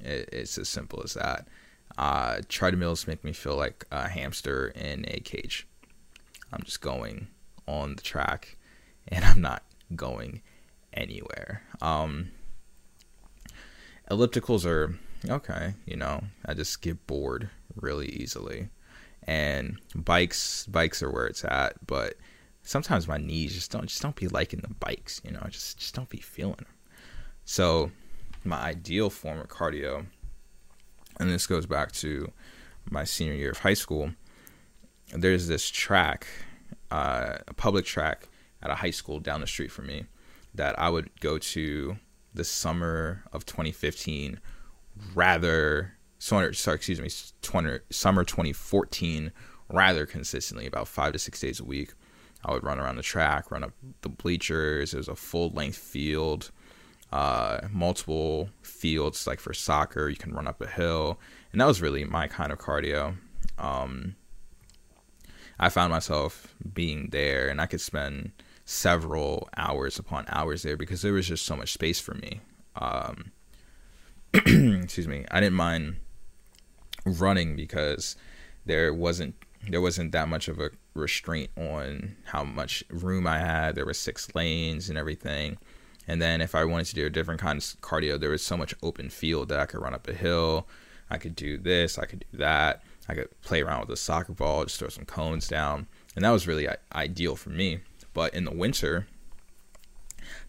It, 0.04 0.30
it's 0.34 0.58
as 0.58 0.68
simple 0.68 1.02
as 1.04 1.14
that. 1.14 1.48
Uh, 1.98 2.42
treadmills 2.50 3.08
make 3.08 3.24
me 3.24 3.32
feel 3.32 3.56
like 3.56 3.86
a 3.90 4.10
hamster 4.10 4.68
in 4.76 5.06
a 5.08 5.22
cage. 5.22 5.66
I'm 6.54 6.64
just 6.64 6.82
going 6.82 7.28
on 7.68 7.96
the 7.96 8.02
track 8.02 8.58
and 9.08 9.26
I'm 9.26 9.42
not 9.42 9.64
going 9.96 10.42
anywhere. 10.94 11.64
Um, 11.82 12.32
ellipticals 14.10 14.66
are 14.66 14.98
okay, 15.28 15.74
you 15.86 15.96
know, 15.96 16.24
I 16.46 16.54
just 16.54 16.82
get 16.82 17.08
bored 17.08 17.50
really 17.76 18.08
easily 18.08 18.70
and 19.28 19.80
bikes 19.96 20.66
bikes 20.68 21.02
are 21.02 21.12
where 21.12 21.28
it's 21.28 21.46
at 21.46 21.74
but 21.86 22.16
sometimes 22.64 23.08
my 23.08 23.18
knees 23.18 23.54
just 23.54 23.72
don't 23.72 23.88
just 23.88 24.02
don't 24.02 24.16
be 24.16 24.28
liking 24.28 24.60
the 24.60 24.74
bikes 24.76 25.22
you 25.24 25.32
know 25.32 25.42
just 25.50 25.78
just 25.78 25.96
don't 25.96 26.10
be 26.10 26.18
feeling 26.18 26.56
them 26.56 26.66
so 27.46 27.92
my 28.44 28.58
ideal 28.58 29.10
form 29.10 29.40
of 29.40 29.48
cardio 29.48 30.06
and 31.20 31.30
this 31.30 31.48
goes 31.48 31.66
back 31.66 31.92
to 31.92 32.32
my 32.90 33.04
senior 33.04 33.34
year 33.34 33.52
of 33.52 33.60
high 33.60 33.74
school 33.74 34.12
there's 35.16 35.48
this 35.48 35.70
track 35.70 36.28
uh, 36.92 37.38
a 37.48 37.54
public 37.54 37.86
track 37.86 38.28
at 38.62 38.70
a 38.70 38.76
high 38.76 38.92
school 38.92 39.20
down 39.20 39.42
the 39.42 39.48
street 39.48 39.72
from 39.72 39.88
me 39.88 40.06
that 40.54 40.78
I 40.78 40.90
would 40.90 41.10
go 41.20 41.38
to 41.40 41.98
the 42.34 42.44
summer 42.44 43.24
of 43.34 43.46
2015 43.46 44.40
rather 45.16 45.94
sorry, 46.20 46.48
excuse 46.48 47.02
me, 47.02 47.10
20, 47.42 47.80
summer 47.90 48.24
2014 48.24 49.32
rather 49.70 50.06
consistently, 50.06 50.66
about 50.66 50.88
five 50.88 51.12
to 51.14 51.20
six 51.20 51.42
days 51.42 51.60
a 51.60 51.66
week. 51.66 51.94
I 52.46 52.54
would 52.54 52.64
run 52.64 52.80
around 52.80 52.98
the 52.98 53.04
track, 53.04 53.52
run 53.52 53.64
up 53.64 53.72
the 54.02 54.10
bleachers. 54.10 54.94
It 54.94 54.98
was 54.98 55.08
a 55.08 55.16
full 55.16 55.50
length 55.50 55.78
field, 55.78 56.52
uh, 57.12 57.62
multiple 57.72 58.50
fields 58.62 59.26
like 59.28 59.40
for 59.40 59.54
soccer. 59.54 60.10
You 60.10 60.16
can 60.16 60.34
run 60.34 60.48
up 60.48 60.62
a 60.62 60.68
hill, 60.68 61.20
and 61.52 61.60
that 61.60 61.66
was 61.66 61.82
really 61.82 62.04
my 62.04 62.28
kind 62.28 62.52
of 62.52 62.60
cardio. 62.60 63.16
Um, 63.58 64.16
I 65.60 65.70
found 65.70 65.92
myself 65.92 66.56
being 66.74 67.10
there, 67.12 67.50
and 67.50 67.62
I 67.62 67.66
could 67.66 67.82
spend 67.82 68.32
several 68.66 69.50
hours 69.58 70.00
upon 70.00 70.26
hours 70.30 70.64
there 70.64 70.78
because 70.78 71.02
there 71.02 71.14
was 71.14 71.28
just 71.28 71.46
so 71.46 71.56
much 71.56 71.74
space 71.74 72.00
for 72.00 72.16
me. 72.16 72.42
Um, 72.76 73.32
excuse 74.34 75.08
me. 75.08 75.26
I 75.32 75.40
didn't 75.40 75.56
mind 75.56 75.98
running 77.06 77.56
because 77.56 78.16
there 78.66 78.94
wasn't 78.94 79.36
there 79.70 79.82
wasn't 79.82 80.12
that 80.12 80.28
much 80.28 80.48
of 80.48 80.60
a 80.60 80.72
restraint 80.94 81.50
on 81.58 82.18
how 82.26 82.44
much 82.44 82.84
room 82.90 83.26
I 83.26 83.40
had. 83.40 83.76
There 83.76 83.86
were 83.86 83.94
six 83.94 84.34
lanes 84.36 84.90
and 84.90 84.98
everything. 84.98 85.58
And 86.06 86.22
then 86.22 86.42
if 86.42 86.54
I 86.54 86.66
wanted 86.66 86.88
to 86.88 86.96
do 86.96 87.06
a 87.06 87.10
different 87.10 87.40
kind 87.40 87.58
of 87.58 87.64
cardio, 87.82 88.20
there 88.20 88.30
was 88.30 88.44
so 88.44 88.58
much 88.58 88.76
open 88.84 89.10
field 89.10 89.50
that 89.50 89.60
I 89.60 89.66
could 89.66 89.82
run 89.82 89.94
up 89.94 90.08
a 90.08 90.14
hill. 90.14 90.68
I 91.10 91.18
could 91.18 91.36
do 91.36 91.58
this. 91.58 91.98
I 91.98 92.06
could 92.06 92.26
do 92.32 92.38
that. 92.40 92.84
I 93.08 93.16
could 93.16 93.30
play 93.42 93.62
around 93.62 93.82
with 93.82 93.90
a 93.90 93.98
soccer 93.98 94.34
ball, 94.34 94.64
just 94.64 94.80
throw 94.80 94.90
some 94.90 95.06
cones 95.06 95.48
down. 95.48 95.88
And 96.16 96.24
that 96.24 96.32
was 96.32 96.48
really 96.48 96.68
ideal 96.94 97.36
for 97.36 97.50
me. 97.50 97.80
But 98.14 98.34
in 98.34 98.46
the 98.46 98.52
winter, 98.52 99.08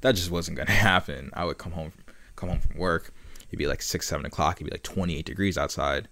that 0.02 0.14
just 0.14 0.30
wasn't 0.30 0.56
going 0.56 0.66
to 0.68 0.72
happen. 0.72 1.30
I 1.34 1.44
would 1.44 1.58
come 1.58 1.72
home, 1.72 1.92
come 2.36 2.48
home 2.48 2.60
from 2.60 2.78
work. 2.78 3.12
It'd 3.48 3.58
be 3.58 3.66
like 3.66 3.82
six, 3.82 4.06
seven 4.08 4.26
o'clock. 4.26 4.56
It'd 4.56 4.66
be 4.66 4.74
like 4.74 4.82
28 4.82 5.24
degrees 5.24 5.58
outside. 5.58 6.08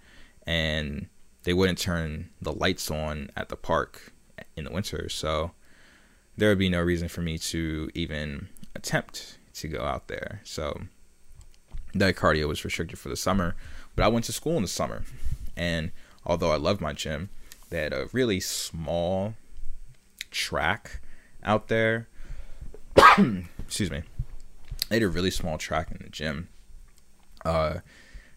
And 0.46 1.06
they 1.44 1.52
wouldn't 1.52 1.78
turn 1.78 2.30
the 2.40 2.52
lights 2.52 2.90
on 2.90 3.30
at 3.36 3.48
the 3.48 3.56
park 3.56 4.12
in 4.56 4.64
the 4.64 4.72
winter. 4.72 5.08
So 5.08 5.52
there 6.36 6.48
would 6.48 6.58
be 6.58 6.68
no 6.68 6.80
reason 6.80 7.08
for 7.08 7.20
me 7.20 7.38
to 7.38 7.90
even 7.94 8.48
attempt 8.74 9.38
to 9.54 9.68
go 9.68 9.82
out 9.82 10.08
there. 10.08 10.40
So 10.44 10.82
that 11.94 12.16
cardio 12.16 12.48
was 12.48 12.64
restricted 12.64 12.98
for 12.98 13.08
the 13.08 13.16
summer. 13.16 13.54
But 13.94 14.04
I 14.04 14.08
went 14.08 14.24
to 14.26 14.32
school 14.32 14.56
in 14.56 14.62
the 14.62 14.68
summer. 14.68 15.04
And 15.56 15.92
although 16.24 16.50
I 16.50 16.56
loved 16.56 16.80
my 16.80 16.92
gym, 16.92 17.30
they 17.70 17.78
had 17.78 17.92
a 17.92 18.08
really 18.12 18.40
small 18.40 19.34
track 20.30 21.00
out 21.42 21.68
there. 21.68 22.08
Excuse 23.58 23.90
me. 23.90 24.02
They 24.88 24.96
had 24.96 25.02
a 25.02 25.08
really 25.08 25.30
small 25.30 25.58
track 25.58 25.90
in 25.90 25.98
the 26.02 26.10
gym. 26.10 26.48
Uh, 27.44 27.78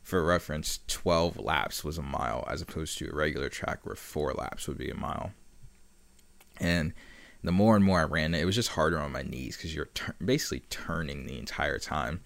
for 0.04 0.24
reference, 0.24 0.80
12 0.88 1.40
laps 1.40 1.84
was 1.84 1.98
a 1.98 2.04
mile 2.04 2.46
as 2.50 2.62
opposed 2.62 2.98
to 3.00 3.10
a 3.10 3.16
regular 3.16 3.50
track 3.50 3.80
where 3.84 3.96
four 3.96 4.34
laps 4.34 4.68
would 4.68 4.78
be 4.78 4.90
a 4.90 4.96
mile. 4.96 5.32
And 6.60 6.94
the 7.44 7.52
more 7.52 7.76
and 7.76 7.84
more 7.84 8.00
I 8.00 8.04
ran 8.04 8.34
it, 8.34 8.42
it 8.42 8.46
was 8.46 8.56
just 8.56 8.70
harder 8.70 9.00
on 9.00 9.12
my 9.12 9.22
knees 9.22 9.58
because 9.58 9.76
you're 9.76 9.90
basically 10.24 10.62
turning 10.70 11.26
the 11.26 11.38
entire 11.38 11.80
time. 11.80 12.22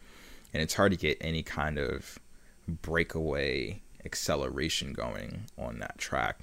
And 0.54 0.62
it's 0.62 0.74
hard 0.74 0.92
to 0.92 0.98
get 0.98 1.18
any 1.22 1.44
kind 1.44 1.78
of 1.78 2.20
breakaway 2.68 3.82
acceleration 4.06 4.94
going 4.94 5.46
on 5.58 5.80
that 5.80 5.98
track. 5.98 6.40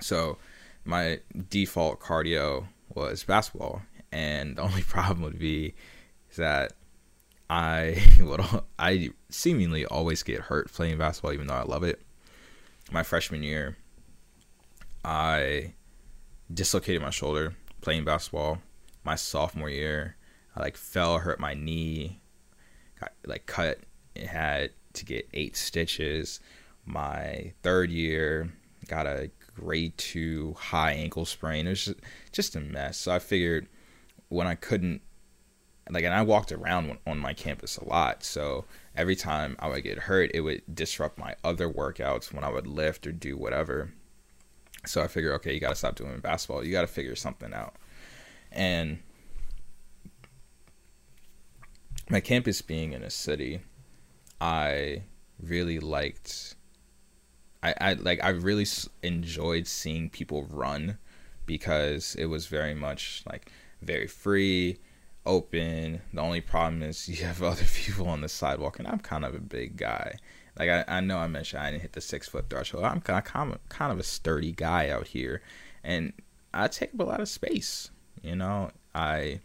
So 0.00 0.38
my 0.84 1.20
default 1.50 2.00
cardio 2.00 2.66
was 2.94 3.24
basketball. 3.24 3.82
And 4.10 4.56
the 4.56 4.62
only 4.68 4.82
problem 4.82 5.22
would 5.22 5.38
be 5.38 5.74
that 6.36 6.72
I 7.50 8.02
would 8.20 8.40
I 8.78 9.10
seemingly 9.30 9.86
always 9.86 10.22
get 10.22 10.40
hurt 10.40 10.72
playing 10.72 10.98
basketball, 10.98 11.32
even 11.32 11.46
though 11.46 11.54
I 11.54 11.62
love 11.62 11.82
it. 11.82 12.00
My 12.90 13.02
freshman 13.02 13.42
year, 13.42 13.76
I 15.04 15.74
dislocated 16.52 17.02
my 17.02 17.10
shoulder 17.10 17.54
playing 17.80 18.04
basketball. 18.04 18.58
My 19.04 19.14
sophomore 19.14 19.70
year, 19.70 20.16
I 20.56 20.60
like 20.60 20.76
fell, 20.76 21.18
hurt 21.18 21.38
my 21.38 21.54
knee, 21.54 22.20
got 22.98 23.12
like 23.26 23.46
cut. 23.46 23.80
It 24.14 24.26
had 24.26 24.70
to 24.94 25.04
get 25.04 25.28
eight 25.32 25.56
stitches. 25.56 26.40
My 26.88 27.52
third 27.62 27.90
year, 27.90 28.50
got 28.86 29.06
a 29.06 29.30
grade 29.54 29.96
two 29.98 30.54
high 30.58 30.92
ankle 30.92 31.26
sprain. 31.26 31.66
It 31.66 31.70
was 31.70 31.84
just, 31.84 31.98
just 32.32 32.56
a 32.56 32.60
mess. 32.60 32.96
So 32.96 33.12
I 33.12 33.18
figured 33.18 33.68
when 34.28 34.46
I 34.46 34.54
couldn't 34.54 35.02
like 35.90 36.04
and 36.04 36.14
I 36.14 36.22
walked 36.22 36.50
around 36.50 36.98
on 37.06 37.18
my 37.18 37.34
campus 37.34 37.76
a 37.76 37.84
lot. 37.84 38.24
So 38.24 38.64
every 38.96 39.16
time 39.16 39.56
I 39.58 39.68
would 39.68 39.84
get 39.84 39.98
hurt, 39.98 40.30
it 40.34 40.40
would 40.40 40.62
disrupt 40.74 41.18
my 41.18 41.34
other 41.44 41.70
workouts 41.70 42.32
when 42.32 42.44
I 42.44 42.50
would 42.50 42.66
lift 42.66 43.06
or 43.06 43.12
do 43.12 43.36
whatever. 43.36 43.92
So 44.86 45.02
I 45.02 45.08
figured, 45.08 45.34
okay, 45.36 45.52
you 45.52 45.60
got 45.60 45.70
to 45.70 45.74
stop 45.74 45.96
doing 45.96 46.18
basketball. 46.20 46.64
You 46.64 46.72
got 46.72 46.82
to 46.82 46.86
figure 46.86 47.16
something 47.16 47.52
out. 47.52 47.74
And 48.50 49.00
my 52.08 52.20
campus 52.20 52.62
being 52.62 52.92
in 52.92 53.02
a 53.02 53.10
city, 53.10 53.60
I 54.40 55.02
really 55.42 55.78
liked 55.78 56.54
I, 57.62 57.74
I 57.80 57.92
like 57.94 58.22
I 58.22 58.30
really 58.30 58.66
enjoyed 59.02 59.66
seeing 59.66 60.10
people 60.10 60.44
run 60.44 60.98
because 61.46 62.14
it 62.16 62.26
was 62.26 62.46
very 62.46 62.74
much 62.74 63.22
like 63.28 63.50
very 63.82 64.06
free 64.06 64.78
open. 65.26 66.00
The 66.12 66.20
only 66.20 66.40
problem 66.40 66.82
is 66.82 67.08
you 67.08 67.24
have 67.24 67.42
other 67.42 67.64
people 67.74 68.08
on 68.08 68.20
the 68.20 68.28
sidewalk, 68.28 68.78
and 68.78 68.88
I'm 68.88 69.00
kind 69.00 69.24
of 69.24 69.34
a 69.34 69.40
big 69.40 69.76
guy. 69.76 70.16
Like 70.58 70.70
I, 70.70 70.84
I 70.88 71.00
know 71.00 71.18
I 71.18 71.28
mentioned 71.28 71.62
I 71.62 71.70
didn't 71.70 71.82
hit 71.82 71.92
the 71.92 72.00
six 72.00 72.28
foot 72.28 72.50
threshold. 72.50 72.84
I'm 72.84 73.00
kind 73.00 73.18
of, 73.18 73.24
kind 73.24 73.52
of 73.52 73.68
kind 73.68 73.92
of 73.92 73.98
a 73.98 74.04
sturdy 74.04 74.52
guy 74.52 74.90
out 74.90 75.08
here, 75.08 75.42
and 75.84 76.12
I 76.52 76.68
take 76.68 76.94
up 76.94 77.00
a 77.00 77.04
lot 77.04 77.20
of 77.20 77.28
space. 77.28 77.90
You 78.22 78.36
know, 78.36 78.70
I 78.94 79.40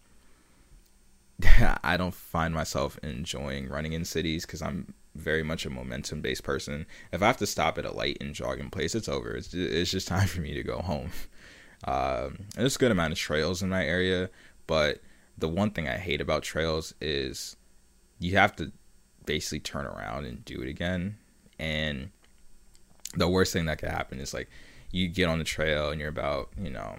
I 1.84 1.98
don't 1.98 2.14
find 2.14 2.54
myself 2.54 2.98
enjoying 3.04 3.70
running 3.70 3.94
in 3.94 4.06
cities 4.06 4.46
because 4.46 4.62
I'm 4.62 4.94
very 5.16 5.44
much 5.44 5.66
a 5.66 5.70
momentum 5.70 6.22
based 6.22 6.44
person. 6.44 6.86
If 7.12 7.22
I 7.22 7.28
have 7.28 7.38
to 7.38 7.48
stop 7.48 7.78
at 7.78 7.86
a 7.86 7.92
light 7.92 8.18
and 8.22 8.34
jog 8.34 8.60
in 8.60 8.70
place, 8.70 8.96
it's 8.96 9.10
over. 9.10 9.36
It's 9.36 9.54
it's 9.54 9.92
just 9.92 10.08
time 10.10 10.28
for 10.28 10.42
me 10.42 10.54
to 10.54 10.64
go 10.64 10.80
home. 10.80 11.12
Um, 11.86 12.46
there's 12.56 12.76
a 12.76 12.80
good 12.80 12.92
amount 12.92 13.14
of 13.14 13.20
trails 13.20 13.62
in 13.62 13.70
my 13.70 13.86
area, 13.86 14.30
but 14.68 15.02
the 15.38 15.50
one 15.50 15.72
thing 15.72 15.88
I 15.88 15.98
hate 15.98 16.22
about 16.22 16.44
trails 16.44 16.94
is 17.02 17.56
you 18.20 18.38
have 18.38 18.56
to 18.58 18.72
basically 19.26 19.60
turn 19.60 19.86
around 19.86 20.26
and 20.26 20.44
do 20.46 20.62
it 20.62 20.70
again. 20.70 21.18
And 21.60 22.12
the 23.16 23.28
worst 23.28 23.54
thing 23.54 23.66
that 23.66 23.80
could 23.80 23.90
happen 23.90 24.20
is 24.20 24.34
like 24.34 24.50
you 24.92 25.08
get 25.08 25.28
on 25.28 25.40
the 25.40 25.44
trail 25.44 25.90
and 25.90 26.00
you're 26.00 26.10
about, 26.10 26.50
you 26.58 26.70
know, 26.70 26.98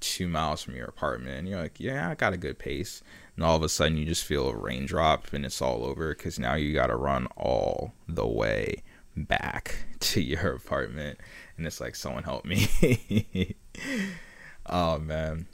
two 0.00 0.28
miles 0.28 0.62
from 0.62 0.76
your 0.76 0.86
apartment 0.86 1.38
and 1.38 1.48
you're 1.48 1.60
like, 1.60 1.80
yeah, 1.80 2.10
I 2.10 2.14
got 2.14 2.32
a 2.32 2.36
good 2.36 2.58
pace. 2.58 3.02
And 3.36 3.44
all 3.44 3.56
of 3.56 3.62
a 3.62 3.68
sudden 3.68 3.96
you 3.96 4.04
just 4.04 4.24
feel 4.24 4.48
a 4.48 4.56
raindrop 4.56 5.32
and 5.32 5.44
it's 5.44 5.60
all 5.60 5.84
over 5.84 6.14
because 6.14 6.38
now 6.38 6.54
you 6.54 6.72
got 6.72 6.86
to 6.86 6.96
run 6.96 7.26
all 7.36 7.94
the 8.08 8.26
way 8.26 8.82
back 9.16 9.78
to 10.00 10.20
your 10.20 10.54
apartment. 10.54 11.18
And 11.56 11.66
it's 11.66 11.80
like, 11.80 11.94
someone 11.96 12.24
help 12.24 12.44
me. 12.44 13.56
oh, 14.66 14.98
man 14.98 15.46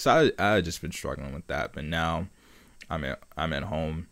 so 0.00 0.32
I 0.38 0.56
I 0.56 0.60
just 0.60 0.80
been 0.80 0.92
struggling 0.92 1.34
with 1.34 1.46
that, 1.48 1.72
but 1.72 1.84
now 1.84 2.28
I'm 2.88 3.04
at 3.04 3.22
I'm 3.36 3.52
at 3.52 3.64
home. 3.64 4.08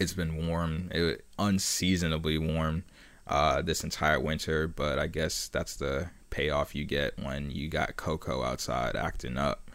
It's 0.00 0.14
been 0.14 0.46
warm, 0.46 0.90
it 0.92 1.24
unseasonably 1.38 2.38
warm 2.38 2.84
uh, 3.26 3.62
this 3.62 3.82
entire 3.82 4.20
winter, 4.20 4.68
but 4.68 4.98
I 4.98 5.08
guess 5.08 5.48
that's 5.48 5.76
the 5.76 6.10
payoff 6.30 6.74
you 6.74 6.84
get 6.84 7.18
when 7.18 7.50
you 7.50 7.68
got 7.68 7.96
Coco 7.96 8.44
outside 8.44 8.94
acting 8.94 9.36
up. 9.36 9.67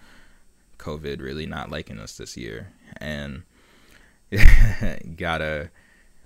COVID 0.84 1.22
really 1.22 1.46
not 1.46 1.72
liking 1.72 2.00
us 2.00 2.18
this 2.18 2.36
year, 2.36 2.74
and 2.98 3.44
gotta 5.16 5.70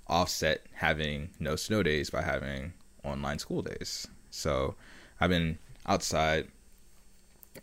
offset 0.06 0.62
having 0.72 1.30
no 1.38 1.54
snow 1.54 1.82
days 1.82 2.10
by 2.10 2.22
having 2.22 2.72
online 3.04 3.38
school 3.38 3.62
days. 3.62 4.08
So 4.30 4.74
I've 5.20 5.30
been 5.30 5.58
outside 5.86 6.48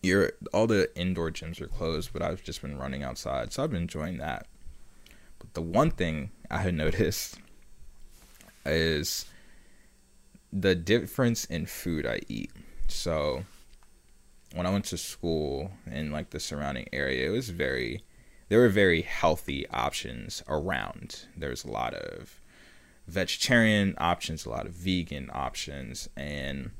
you're 0.02 0.34
all 0.54 0.68
the 0.68 0.90
indoor 0.98 1.32
gyms 1.32 1.62
are 1.62 1.68
closed, 1.68 2.12
but 2.14 2.22
I've 2.22 2.44
just 2.44 2.62
been 2.62 2.78
running 2.78 3.04
outside, 3.04 3.54
so 3.54 3.64
I've 3.64 3.72
been 3.72 3.84
enjoying 3.84 4.18
that. 4.18 4.48
But 5.40 5.54
the 5.54 5.62
one 5.62 5.92
thing 5.92 6.32
I 6.50 6.60
had 6.60 6.74
noticed 6.86 7.40
is 8.66 9.26
the 10.52 10.76
difference 10.76 11.46
in 11.46 11.66
food 11.66 12.06
I 12.06 12.22
eat. 12.28 12.52
So 12.88 13.46
when 14.56 14.66
I 14.66 14.72
went 14.72 14.86
to 14.86 14.98
school 14.98 15.72
in 15.86 16.12
like 16.12 16.30
the 16.30 16.40
surrounding 16.40 16.88
area, 16.94 17.28
it 17.28 17.32
was 17.32 17.50
very 17.50 18.04
there 18.48 18.60
were 18.60 18.70
very 18.70 19.02
healthy 19.02 19.68
options 19.70 20.42
around. 20.48 21.26
There's 21.36 21.66
a 21.66 21.72
lot 21.72 21.94
of 21.94 22.40
vegetarian 23.06 23.96
options, 23.98 24.46
a 24.46 24.50
lot 24.50 24.66
of 24.66 24.74
vegan 24.74 25.30
options, 25.34 26.08
and 26.16 26.72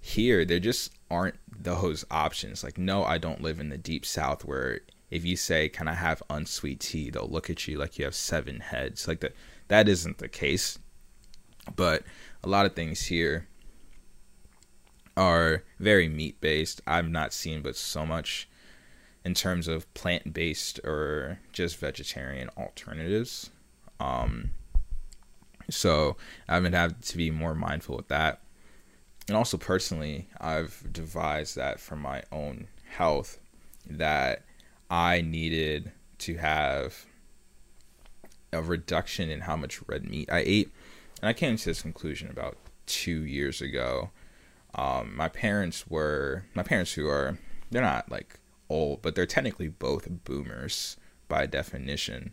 here 0.00 0.44
there 0.44 0.58
just 0.58 0.92
aren't 1.08 1.36
those 1.48 2.04
options. 2.10 2.64
Like, 2.64 2.78
no, 2.78 3.04
I 3.04 3.18
don't 3.18 3.42
live 3.42 3.60
in 3.60 3.68
the 3.68 3.78
deep 3.78 4.04
south 4.04 4.44
where 4.44 4.80
if 5.08 5.24
you 5.24 5.36
say, 5.36 5.68
"Can 5.68 5.86
I 5.86 5.94
have 5.94 6.22
unsweet 6.28 6.80
tea?" 6.80 7.10
they'll 7.10 7.28
look 7.28 7.48
at 7.48 7.68
you 7.68 7.78
like 7.78 7.98
you 7.98 8.04
have 8.06 8.14
seven 8.14 8.58
heads. 8.58 9.06
Like 9.06 9.20
that 9.20 9.34
that 9.68 9.88
isn't 9.88 10.18
the 10.18 10.28
case. 10.28 10.80
But 11.76 12.02
a 12.42 12.48
lot 12.48 12.66
of 12.66 12.74
things 12.74 13.02
here 13.02 13.46
are 15.18 15.64
very 15.80 16.08
meat 16.08 16.40
based. 16.40 16.80
I've 16.86 17.08
not 17.08 17.32
seen 17.32 17.60
but 17.60 17.74
so 17.74 18.06
much 18.06 18.48
in 19.24 19.34
terms 19.34 19.66
of 19.66 19.92
plant 19.92 20.32
based 20.32 20.78
or 20.84 21.40
just 21.52 21.76
vegetarian 21.76 22.48
alternatives. 22.56 23.50
Um, 23.98 24.52
so 25.68 26.16
I've 26.48 26.62
been 26.62 26.72
having 26.72 26.98
to 27.02 27.16
be 27.16 27.32
more 27.32 27.54
mindful 27.54 27.96
with 27.96 28.08
that. 28.08 28.40
And 29.26 29.36
also 29.36 29.58
personally, 29.58 30.28
I've 30.40 30.84
devised 30.90 31.56
that 31.56 31.80
for 31.80 31.96
my 31.96 32.22
own 32.30 32.68
health 32.88 33.38
that 33.90 34.44
I 34.88 35.20
needed 35.20 35.92
to 36.18 36.36
have 36.36 37.06
a 38.52 38.62
reduction 38.62 39.30
in 39.30 39.40
how 39.40 39.56
much 39.56 39.80
red 39.88 40.08
meat 40.08 40.30
I 40.32 40.42
ate. 40.46 40.72
And 41.20 41.28
I 41.28 41.32
came 41.32 41.56
to 41.56 41.64
this 41.64 41.82
conclusion 41.82 42.30
about 42.30 42.56
two 42.86 43.24
years 43.24 43.60
ago. 43.60 44.10
Um, 44.74 45.16
my 45.16 45.28
parents 45.28 45.86
were 45.88 46.44
my 46.54 46.62
parents 46.62 46.92
who 46.92 47.08
are 47.08 47.38
they're 47.70 47.82
not 47.82 48.10
like 48.10 48.38
old, 48.68 49.02
but 49.02 49.14
they're 49.14 49.26
technically 49.26 49.68
both 49.68 50.08
boomers 50.24 50.96
by 51.28 51.46
definition. 51.46 52.32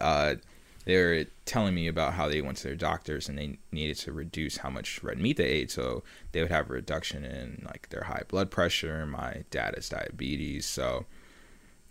Uh, 0.00 0.36
they 0.84 0.96
were 0.96 1.24
telling 1.44 1.74
me 1.74 1.86
about 1.86 2.14
how 2.14 2.28
they 2.28 2.40
went 2.40 2.58
to 2.58 2.64
their 2.64 2.76
doctors 2.76 3.28
and 3.28 3.38
they 3.38 3.58
needed 3.70 3.96
to 3.98 4.12
reduce 4.12 4.58
how 4.58 4.70
much 4.70 5.02
red 5.02 5.18
meat 5.18 5.36
they 5.36 5.44
ate, 5.44 5.70
so 5.70 6.02
they 6.32 6.42
would 6.42 6.50
have 6.50 6.68
a 6.68 6.72
reduction 6.72 7.24
in 7.24 7.62
like 7.64 7.88
their 7.90 8.04
high 8.04 8.22
blood 8.28 8.50
pressure. 8.50 9.06
My 9.06 9.44
dad 9.50 9.74
has 9.74 9.88
diabetes, 9.88 10.66
so 10.66 11.06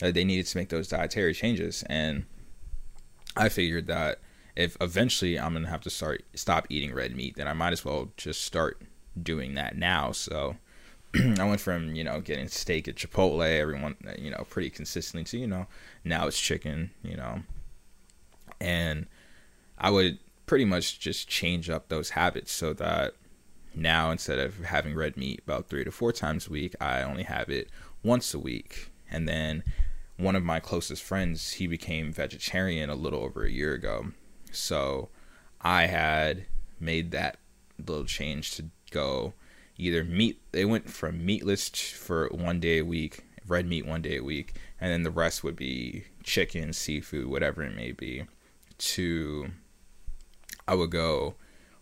uh, 0.01 0.11
they 0.11 0.23
needed 0.23 0.45
to 0.47 0.57
make 0.57 0.69
those 0.69 0.89
dietary 0.89 1.33
changes. 1.33 1.83
And 1.87 2.25
I 3.35 3.49
figured 3.49 3.87
that 3.87 4.19
if 4.55 4.75
eventually 4.81 5.39
I'm 5.39 5.53
gonna 5.53 5.69
have 5.69 5.81
to 5.81 5.89
start 5.89 6.23
stop 6.35 6.67
eating 6.69 6.93
red 6.93 7.15
meat, 7.15 7.35
then 7.37 7.47
I 7.47 7.53
might 7.53 7.73
as 7.73 7.85
well 7.85 8.11
just 8.17 8.43
start 8.43 8.81
doing 9.21 9.55
that 9.55 9.77
now. 9.77 10.11
So 10.11 10.57
I 11.15 11.43
went 11.43 11.61
from 11.61 11.95
you 11.95 12.03
know 12.03 12.21
getting 12.21 12.47
steak 12.47 12.87
at 12.87 12.95
Chipotle, 12.95 13.45
everyone 13.45 13.95
uh, 14.07 14.13
you 14.17 14.31
know 14.31 14.45
pretty 14.49 14.69
consistently 14.69 15.23
to 15.25 15.37
you 15.37 15.47
know 15.47 15.67
now 16.03 16.27
it's 16.27 16.39
chicken, 16.39 16.91
you 17.03 17.17
know 17.17 17.41
and 18.61 19.07
I 19.77 19.89
would 19.89 20.19
pretty 20.45 20.65
much 20.65 20.99
just 20.99 21.27
change 21.27 21.69
up 21.69 21.89
those 21.89 22.11
habits 22.11 22.51
so 22.51 22.73
that 22.73 23.15
now 23.73 24.11
instead 24.11 24.37
of 24.37 24.59
having 24.65 24.95
red 24.95 25.17
meat 25.17 25.41
about 25.45 25.67
three 25.67 25.83
to 25.83 25.91
four 25.91 26.13
times 26.13 26.47
a 26.47 26.51
week, 26.51 26.75
I 26.79 27.01
only 27.01 27.23
have 27.23 27.49
it 27.49 27.69
once 28.03 28.33
a 28.33 28.39
week. 28.39 28.91
And 29.09 29.27
then 29.27 29.63
one 30.17 30.35
of 30.35 30.43
my 30.43 30.59
closest 30.59 31.01
friends, 31.01 31.53
he 31.53 31.67
became 31.67 32.13
vegetarian 32.13 32.89
a 32.89 32.95
little 32.95 33.23
over 33.23 33.43
a 33.43 33.51
year 33.51 33.73
ago. 33.73 34.11
So 34.51 35.09
I 35.61 35.87
had 35.87 36.45
made 36.79 37.11
that 37.11 37.37
little 37.87 38.05
change 38.05 38.51
to 38.55 38.65
go 38.91 39.33
either 39.77 40.03
meat, 40.03 40.41
they 40.51 40.65
went 40.65 40.89
from 40.89 41.25
meatless 41.25 41.69
for 41.69 42.27
one 42.29 42.59
day 42.59 42.79
a 42.79 42.85
week, 42.85 43.25
red 43.47 43.65
meat 43.65 43.85
one 43.85 44.01
day 44.01 44.17
a 44.17 44.23
week, 44.23 44.55
and 44.79 44.91
then 44.91 45.03
the 45.03 45.11
rest 45.11 45.43
would 45.43 45.55
be 45.55 46.05
chicken, 46.23 46.73
seafood, 46.73 47.27
whatever 47.27 47.63
it 47.63 47.75
may 47.75 47.91
be 47.91 48.25
to 48.77 49.51
I 50.67 50.75
would 50.75 50.91
go 50.91 51.35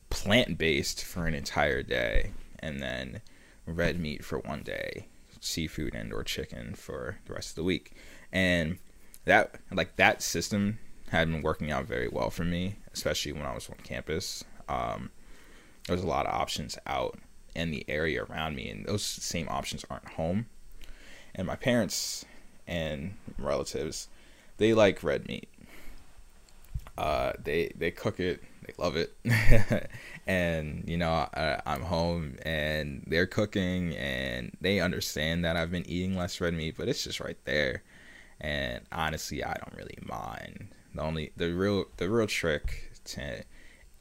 plant 0.09 0.57
based 0.57 1.03
for 1.03 1.25
an 1.25 1.33
entire 1.33 1.83
day 1.83 2.31
and 2.59 2.81
then 2.81 3.21
red 3.65 3.99
meat 3.99 4.25
for 4.25 4.39
one 4.39 4.63
day, 4.63 5.07
seafood 5.39 5.93
and 5.93 6.11
or 6.11 6.23
chicken 6.23 6.73
for 6.75 7.17
the 7.25 7.33
rest 7.33 7.49
of 7.49 7.55
the 7.55 7.63
week. 7.63 7.93
And 8.31 8.79
that 9.25 9.59
like 9.71 9.95
that 9.97 10.21
system 10.21 10.79
had 11.09 11.31
been 11.31 11.41
working 11.41 11.71
out 11.71 11.85
very 11.85 12.07
well 12.07 12.29
for 12.29 12.43
me, 12.43 12.77
especially 12.93 13.31
when 13.31 13.45
I 13.45 13.53
was 13.53 13.69
on 13.69 13.77
campus. 13.83 14.43
Um, 14.67 15.11
there 15.85 15.95
was 15.95 16.03
a 16.03 16.07
lot 16.07 16.25
of 16.25 16.33
options 16.33 16.77
out 16.85 17.17
in 17.55 17.71
the 17.71 17.85
area 17.87 18.23
around 18.23 18.55
me, 18.55 18.69
and 18.69 18.85
those 18.85 19.03
same 19.03 19.47
options 19.49 19.85
aren't 19.89 20.09
home. 20.09 20.45
And 21.35 21.47
my 21.47 21.55
parents 21.55 22.25
and 22.67 23.15
relatives, 23.37 24.07
they 24.57 24.73
like 24.73 25.03
red 25.03 25.27
meat. 25.27 25.49
Uh, 26.97 27.31
they 27.41 27.71
they 27.77 27.91
cook 27.91 28.19
it, 28.19 28.43
they 28.65 28.73
love 28.77 28.97
it, 28.97 29.15
and 30.27 30.83
you 30.85 30.97
know 30.97 31.11
I, 31.11 31.61
I'm 31.65 31.81
home 31.81 32.35
and 32.43 33.05
they're 33.07 33.25
cooking 33.25 33.95
and 33.95 34.51
they 34.59 34.81
understand 34.81 35.45
that 35.45 35.55
I've 35.55 35.71
been 35.71 35.87
eating 35.89 36.17
less 36.17 36.41
red 36.41 36.53
meat, 36.53 36.75
but 36.77 36.89
it's 36.89 37.05
just 37.05 37.21
right 37.21 37.37
there, 37.45 37.83
and 38.41 38.83
honestly 38.91 39.43
I 39.43 39.53
don't 39.53 39.77
really 39.77 39.97
mind. 40.03 40.75
The 40.93 41.01
only 41.01 41.31
the 41.37 41.53
real 41.53 41.85
the 41.95 42.09
real 42.09 42.27
trick 42.27 42.91
to 43.05 43.43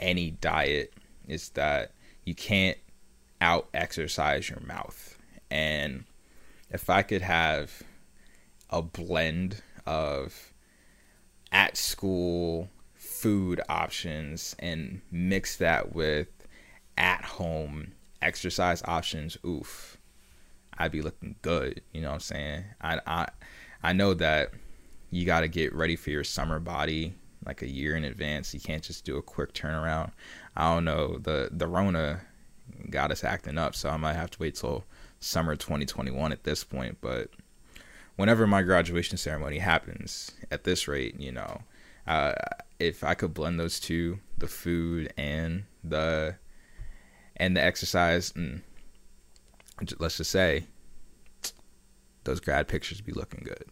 any 0.00 0.32
diet 0.32 0.92
is 1.28 1.50
that 1.50 1.92
you 2.24 2.34
can't 2.34 2.78
out 3.40 3.68
exercise 3.72 4.50
your 4.50 4.60
mouth, 4.60 5.16
and 5.50 6.04
if 6.70 6.90
I 6.90 7.02
could 7.02 7.22
have 7.22 7.82
a 8.70 8.82
blend 8.82 9.62
of 9.86 10.52
at 11.52 11.76
school 11.76 12.68
food 12.94 13.60
options 13.68 14.54
and 14.58 15.00
mix 15.10 15.56
that 15.56 15.94
with 15.94 16.28
at 16.96 17.24
home 17.24 17.92
exercise 18.20 18.82
options, 18.84 19.38
oof, 19.46 19.96
I'd 20.76 20.92
be 20.92 21.02
looking 21.02 21.36
good. 21.42 21.80
You 21.92 22.02
know 22.02 22.08
what 22.08 22.14
I'm 22.14 22.20
saying? 22.20 22.64
I 22.80 23.00
I 23.06 23.28
I 23.82 23.92
know 23.92 24.14
that 24.14 24.52
you 25.10 25.24
got 25.24 25.40
to 25.40 25.48
get 25.48 25.74
ready 25.74 25.96
for 25.96 26.10
your 26.10 26.24
summer 26.24 26.58
body 26.58 27.14
like 27.46 27.62
a 27.62 27.68
year 27.68 27.96
in 27.96 28.04
advance. 28.04 28.52
You 28.52 28.60
can't 28.60 28.82
just 28.82 29.04
do 29.04 29.16
a 29.16 29.22
quick 29.22 29.54
turnaround. 29.54 30.12
I 30.58 30.74
don't 30.74 30.84
know. 30.84 31.18
The 31.18 31.48
the 31.52 31.68
Rona 31.68 32.20
got 32.90 33.12
us 33.12 33.22
acting 33.22 33.56
up, 33.56 33.76
so 33.76 33.88
I 33.88 33.96
might 33.96 34.14
have 34.14 34.30
to 34.32 34.38
wait 34.40 34.56
till 34.56 34.84
summer 35.20 35.54
2021 35.54 36.32
at 36.32 36.42
this 36.42 36.64
point. 36.64 36.98
But 37.00 37.30
whenever 38.16 38.44
my 38.46 38.62
graduation 38.62 39.16
ceremony 39.16 39.58
happens, 39.58 40.32
at 40.50 40.64
this 40.64 40.88
rate, 40.88 41.18
you 41.20 41.30
know, 41.30 41.62
uh, 42.08 42.34
if 42.80 43.04
I 43.04 43.14
could 43.14 43.34
blend 43.34 43.60
those 43.60 43.78
two, 43.78 44.18
the 44.36 44.48
food 44.48 45.12
and 45.16 45.62
the 45.84 46.34
and 47.36 47.56
the 47.56 47.62
exercise, 47.62 48.32
and 48.34 48.62
let's 50.00 50.16
just 50.16 50.32
say 50.32 50.64
those 52.24 52.40
grad 52.40 52.66
pictures 52.66 53.00
be 53.00 53.12
looking 53.12 53.44
good. 53.44 53.64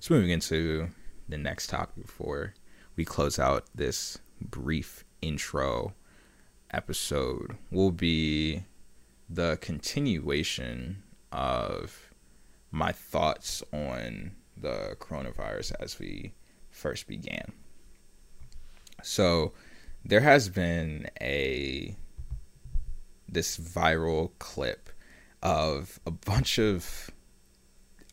So 0.00 0.12
moving 0.12 0.30
into 0.30 0.88
the 1.30 1.38
next 1.38 1.68
topic 1.70 2.04
before 2.04 2.52
we 2.94 3.06
close 3.06 3.38
out 3.38 3.64
this 3.74 4.18
brief 4.44 5.04
intro 5.22 5.94
episode 6.70 7.56
will 7.70 7.90
be 7.90 8.64
the 9.28 9.58
continuation 9.60 11.02
of 11.32 12.10
my 12.70 12.92
thoughts 12.92 13.62
on 13.72 14.32
the 14.56 14.96
coronavirus 15.00 15.72
as 15.80 15.98
we 15.98 16.32
first 16.70 17.06
began. 17.06 17.52
So 19.02 19.52
there 20.04 20.20
has 20.20 20.48
been 20.48 21.08
a 21.20 21.96
this 23.28 23.56
viral 23.58 24.30
clip 24.38 24.90
of 25.42 25.98
a 26.06 26.10
bunch 26.10 26.58
of 26.58 27.10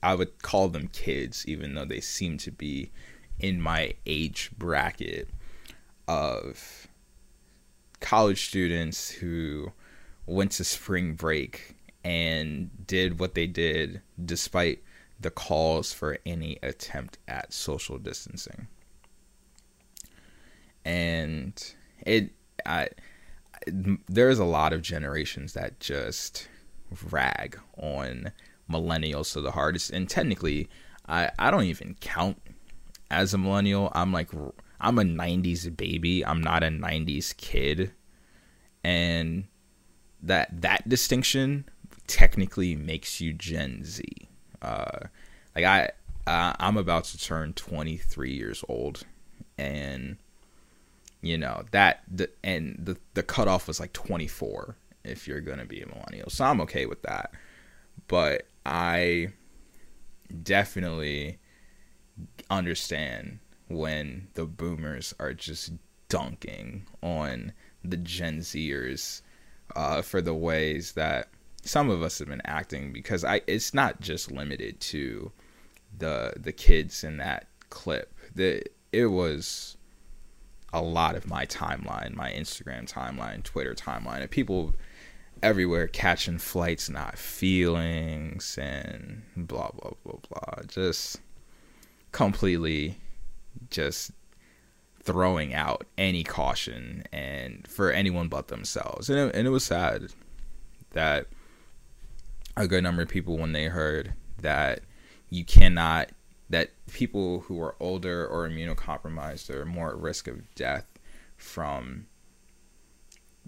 I 0.04 0.15
would 0.15 0.41
call 0.41 0.67
them 0.70 0.88
kids 0.88 1.46
even 1.48 1.76
though 1.76 1.86
they 1.86 2.02
seem 2.02 2.38
to 2.39 2.52
be 2.52 2.91
in 3.39 3.62
my 3.62 3.94
age 4.06 4.52
bracket 4.58 5.30
of 6.08 6.88
college 8.00 8.48
students 8.48 9.10
who 9.10 9.72
went 10.26 10.52
to 10.52 10.64
spring 10.64 11.14
break 11.14 11.76
and 12.04 12.70
did 12.88 13.20
what 13.20 13.36
they 13.36 13.48
did 13.48 14.02
despite 14.24 14.84
the 15.20 15.32
calls 15.32 15.94
for 15.94 16.18
any 16.26 16.58
attempt 16.64 17.18
at 17.28 17.54
social 17.54 17.98
distancing. 17.98 18.68
And 20.84 21.74
it, 22.06 22.32
I, 22.66 22.90
there's 23.68 24.40
a 24.40 24.46
lot 24.46 24.74
of 24.74 24.82
generations 24.82 25.54
that 25.54 25.80
just 25.80 26.48
rag 27.10 27.60
on 27.78 28.32
millennials 28.70 29.34
to 29.34 29.42
the 29.42 29.52
hardest. 29.52 29.92
And 29.92 30.10
technically, 30.10 30.70
I, 31.08 31.30
I 31.38 31.52
don't 31.52 31.66
even 31.66 31.96
count 32.00 32.42
as 33.12 33.34
a 33.34 33.38
millennial. 33.38 33.92
I'm 33.94 34.12
like, 34.12 34.30
I'm 34.82 34.98
a 34.98 35.04
90s 35.04 35.76
baby. 35.78 36.26
I'm 36.26 36.41
not 36.41 36.63
a 36.63 36.67
90s 36.67 37.36
kid. 37.38 37.91
And 38.84 39.46
that 40.22 40.62
that 40.62 40.89
distinction 40.89 41.65
technically 42.08 42.76
makes 42.76 43.22
you 43.22 43.32
Gen 43.34 43.84
Z 43.84 44.04
uh, 44.62 45.08
like 45.56 45.65
I 45.65 45.91
uh, 46.28 46.54
I'm 46.60 46.78
about 46.78 47.06
to 47.06 47.17
turn 47.17 47.54
23 47.54 48.32
years 48.32 48.63
old, 48.70 49.04
and 49.58 50.17
you 51.22 51.38
know 51.38 51.63
that 51.72 52.04
the 52.10 52.30
and 52.44 52.78
the 52.80 52.98
the 53.13 53.24
cutoff 53.24 53.67
was 53.67 53.80
like 53.80 53.94
24 53.94 54.76
if 55.04 55.28
you're 55.28 55.41
gonna 55.41 55.65
be 55.65 55.82
a 55.82 55.88
millennial. 55.88 56.30
So 56.30 56.46
I'm 56.46 56.62
okay 56.62 56.86
with 56.86 57.02
that, 57.04 57.32
but 58.08 58.46
I 58.65 59.30
definitely 60.44 61.39
understand 62.50 63.39
when 63.74 64.28
the 64.34 64.46
boomers 64.46 65.14
are 65.20 65.34
just 65.34 65.72
dunking 66.10 66.88
on 67.02 67.54
the 67.84 67.98
Gen 67.98 68.40
Zers 68.40 69.22
uh, 69.76 70.02
for 70.02 70.22
the 70.22 70.34
ways 70.34 70.94
that 70.94 71.30
some 71.64 71.90
of 71.90 72.02
us 72.02 72.20
have 72.20 72.28
been 72.28 72.42
acting 72.46 72.92
because 72.92 73.24
I 73.24 73.42
it's 73.48 73.74
not 73.74 74.02
just 74.02 74.32
limited 74.32 74.80
to 74.82 75.32
the 75.98 76.34
the 76.36 76.52
kids 76.52 77.04
in 77.04 77.18
that 77.18 77.48
clip. 77.70 78.14
The 78.36 78.64
it 78.92 79.08
was 79.08 79.78
a 80.74 80.82
lot 80.82 81.16
of 81.16 81.28
my 81.28 81.46
timeline, 81.46 82.16
my 82.16 82.32
Instagram 82.32 82.90
timeline, 82.92 83.44
Twitter 83.44 83.76
timeline, 83.76 84.22
and 84.22 84.32
people 84.32 84.74
everywhere 85.44 85.88
catching 85.88 86.38
flights, 86.38 86.90
not 86.90 87.18
feelings, 87.18 88.58
and 88.60 89.24
blah 89.36 89.70
blah 89.72 89.92
blah 90.04 90.20
blah. 90.30 90.64
Just 90.68 91.22
completely, 92.12 92.98
just 93.70 94.12
throwing 95.04 95.54
out 95.54 95.86
any 95.98 96.24
caution 96.24 97.04
and 97.12 97.68
for 97.68 97.92
anyone 97.92 98.28
but 98.28 98.48
themselves, 98.48 99.10
and 99.10 99.18
it, 99.18 99.36
and 99.36 99.48
it 99.48 99.52
was 99.52 99.64
sad 99.64 100.14
that 100.92 101.28
a 102.58 102.68
good 102.68 102.84
number 102.84 103.02
of 103.02 103.10
people 103.10 103.38
when 103.38 103.54
they 103.54 103.66
heard 103.66 104.14
that 104.42 104.82
you 105.30 105.46
cannot 105.46 106.10
that 106.50 106.72
people 106.92 107.42
who 107.42 107.62
are 107.62 107.76
older 107.80 108.28
or 108.28 108.48
immunocompromised 108.48 109.50
are 109.50 109.66
more 109.66 109.92
at 109.92 109.98
risk 109.98 110.28
of 110.28 110.54
death 110.54 110.86
from 111.38 112.06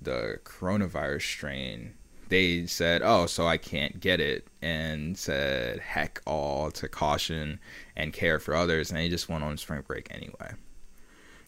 the 0.01 0.39
coronavirus 0.45 1.21
strain 1.21 1.93
they 2.33 2.65
said 2.65 3.03
oh 3.03 3.27
so 3.27 3.45
i 3.45 3.57
can't 3.57 3.99
get 3.99 4.19
it 4.19 4.47
and 4.59 5.15
said 5.15 5.79
heck 5.79 6.19
all 6.25 6.71
to 6.71 6.87
caution 6.87 7.59
and 7.95 8.11
care 8.11 8.39
for 8.39 8.55
others 8.55 8.89
and 8.89 8.99
they 8.99 9.07
just 9.07 9.29
went 9.29 9.43
on 9.43 9.55
spring 9.55 9.83
break 9.85 10.07
anyway. 10.09 10.51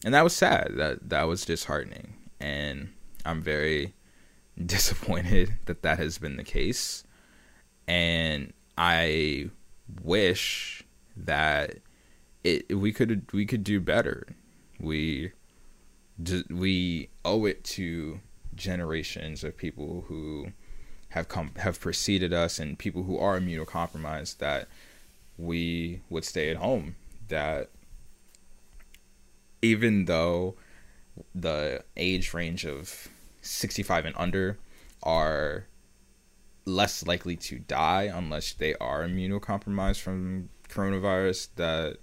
And 0.04 0.14
that 0.14 0.22
was 0.22 0.36
sad. 0.36 0.72
That 0.76 1.08
that 1.08 1.24
was 1.24 1.44
disheartening. 1.44 2.14
And 2.38 2.90
i'm 3.24 3.42
very 3.42 3.94
disappointed 4.64 5.54
that 5.64 5.82
that 5.82 5.98
has 5.98 6.18
been 6.18 6.36
the 6.36 6.44
case. 6.44 7.02
And 7.88 8.52
I 8.78 9.50
wish 10.02 10.84
that 11.16 11.78
it 12.44 12.78
we 12.78 12.92
could 12.92 13.28
we 13.32 13.44
could 13.44 13.64
do 13.64 13.80
better. 13.80 14.26
We 14.78 15.32
we 16.48 17.08
owe 17.24 17.44
it 17.44 17.64
to 17.64 18.20
generations 18.54 19.44
of 19.44 19.56
people 19.56 20.04
who 20.06 20.52
have 21.10 21.28
come 21.28 21.52
have 21.56 21.80
preceded 21.80 22.32
us 22.32 22.58
and 22.58 22.78
people 22.78 23.04
who 23.04 23.18
are 23.18 23.38
immunocompromised 23.38 24.38
that 24.38 24.68
we 25.38 26.00
would 26.10 26.24
stay 26.24 26.50
at 26.50 26.56
home 26.56 26.96
that 27.28 27.70
even 29.62 30.04
though 30.04 30.54
the 31.34 31.82
age 31.96 32.34
range 32.34 32.64
of 32.64 33.08
65 33.40 34.04
and 34.04 34.14
under 34.18 34.58
are 35.02 35.66
less 36.64 37.06
likely 37.06 37.36
to 37.36 37.58
die 37.60 38.10
unless 38.12 38.52
they 38.52 38.74
are 38.74 39.06
immunocompromised 39.06 40.00
from 40.00 40.48
coronavirus 40.68 41.48
that 41.56 41.98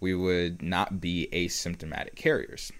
we 0.00 0.14
would 0.14 0.62
not 0.62 1.00
be 1.00 1.28
asymptomatic 1.32 2.14
carriers. 2.14 2.70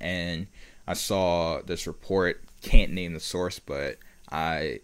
And 0.00 0.48
I 0.86 0.94
saw 0.94 1.62
this 1.62 1.86
report, 1.86 2.42
can't 2.60 2.92
name 2.92 3.14
the 3.14 3.20
source, 3.20 3.60
but 3.60 3.98
I 4.30 4.80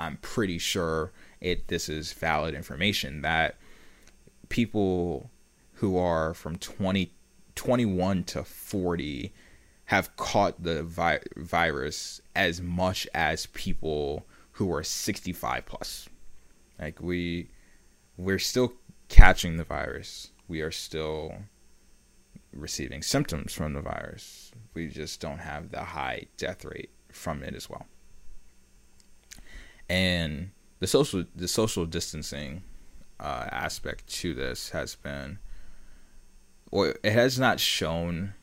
I'm 0.00 0.16
pretty 0.16 0.58
sure 0.58 1.12
it 1.40 1.68
this 1.68 1.88
is 1.88 2.12
valid 2.14 2.54
information 2.54 3.20
that 3.20 3.56
people 4.48 5.30
who 5.74 5.98
are 5.98 6.32
from 6.32 6.56
20 6.56 7.12
21 7.54 8.24
to 8.24 8.42
40 8.42 9.32
have 9.86 10.16
caught 10.16 10.62
the 10.62 10.82
vi- 10.82 11.20
virus 11.36 12.22
as 12.34 12.62
much 12.62 13.06
as 13.12 13.46
people 13.46 14.24
who 14.52 14.72
are 14.72 14.82
65 14.82 15.66
plus. 15.66 16.08
Like 16.78 17.02
we 17.02 17.50
we're 18.16 18.38
still 18.38 18.72
catching 19.08 19.58
the 19.58 19.64
virus. 19.64 20.30
We 20.48 20.62
are 20.62 20.70
still 20.70 21.34
receiving 22.54 23.02
symptoms 23.02 23.52
from 23.52 23.74
the 23.74 23.82
virus. 23.82 24.50
We 24.72 24.88
just 24.88 25.20
don't 25.20 25.38
have 25.38 25.70
the 25.70 25.84
high 25.84 26.26
death 26.38 26.64
rate 26.64 26.90
from 27.10 27.42
it 27.42 27.54
as 27.54 27.68
well. 27.68 27.86
And 29.90 30.52
the 30.78 30.86
social 30.86 31.24
the 31.34 31.48
social 31.48 31.84
distancing 31.84 32.62
uh, 33.18 33.48
aspect 33.50 34.06
to 34.20 34.34
this 34.34 34.70
has 34.70 34.94
been, 34.94 35.40
or 36.70 36.94
it 37.02 37.12
has 37.12 37.40
not 37.40 37.58
shown 37.58 38.34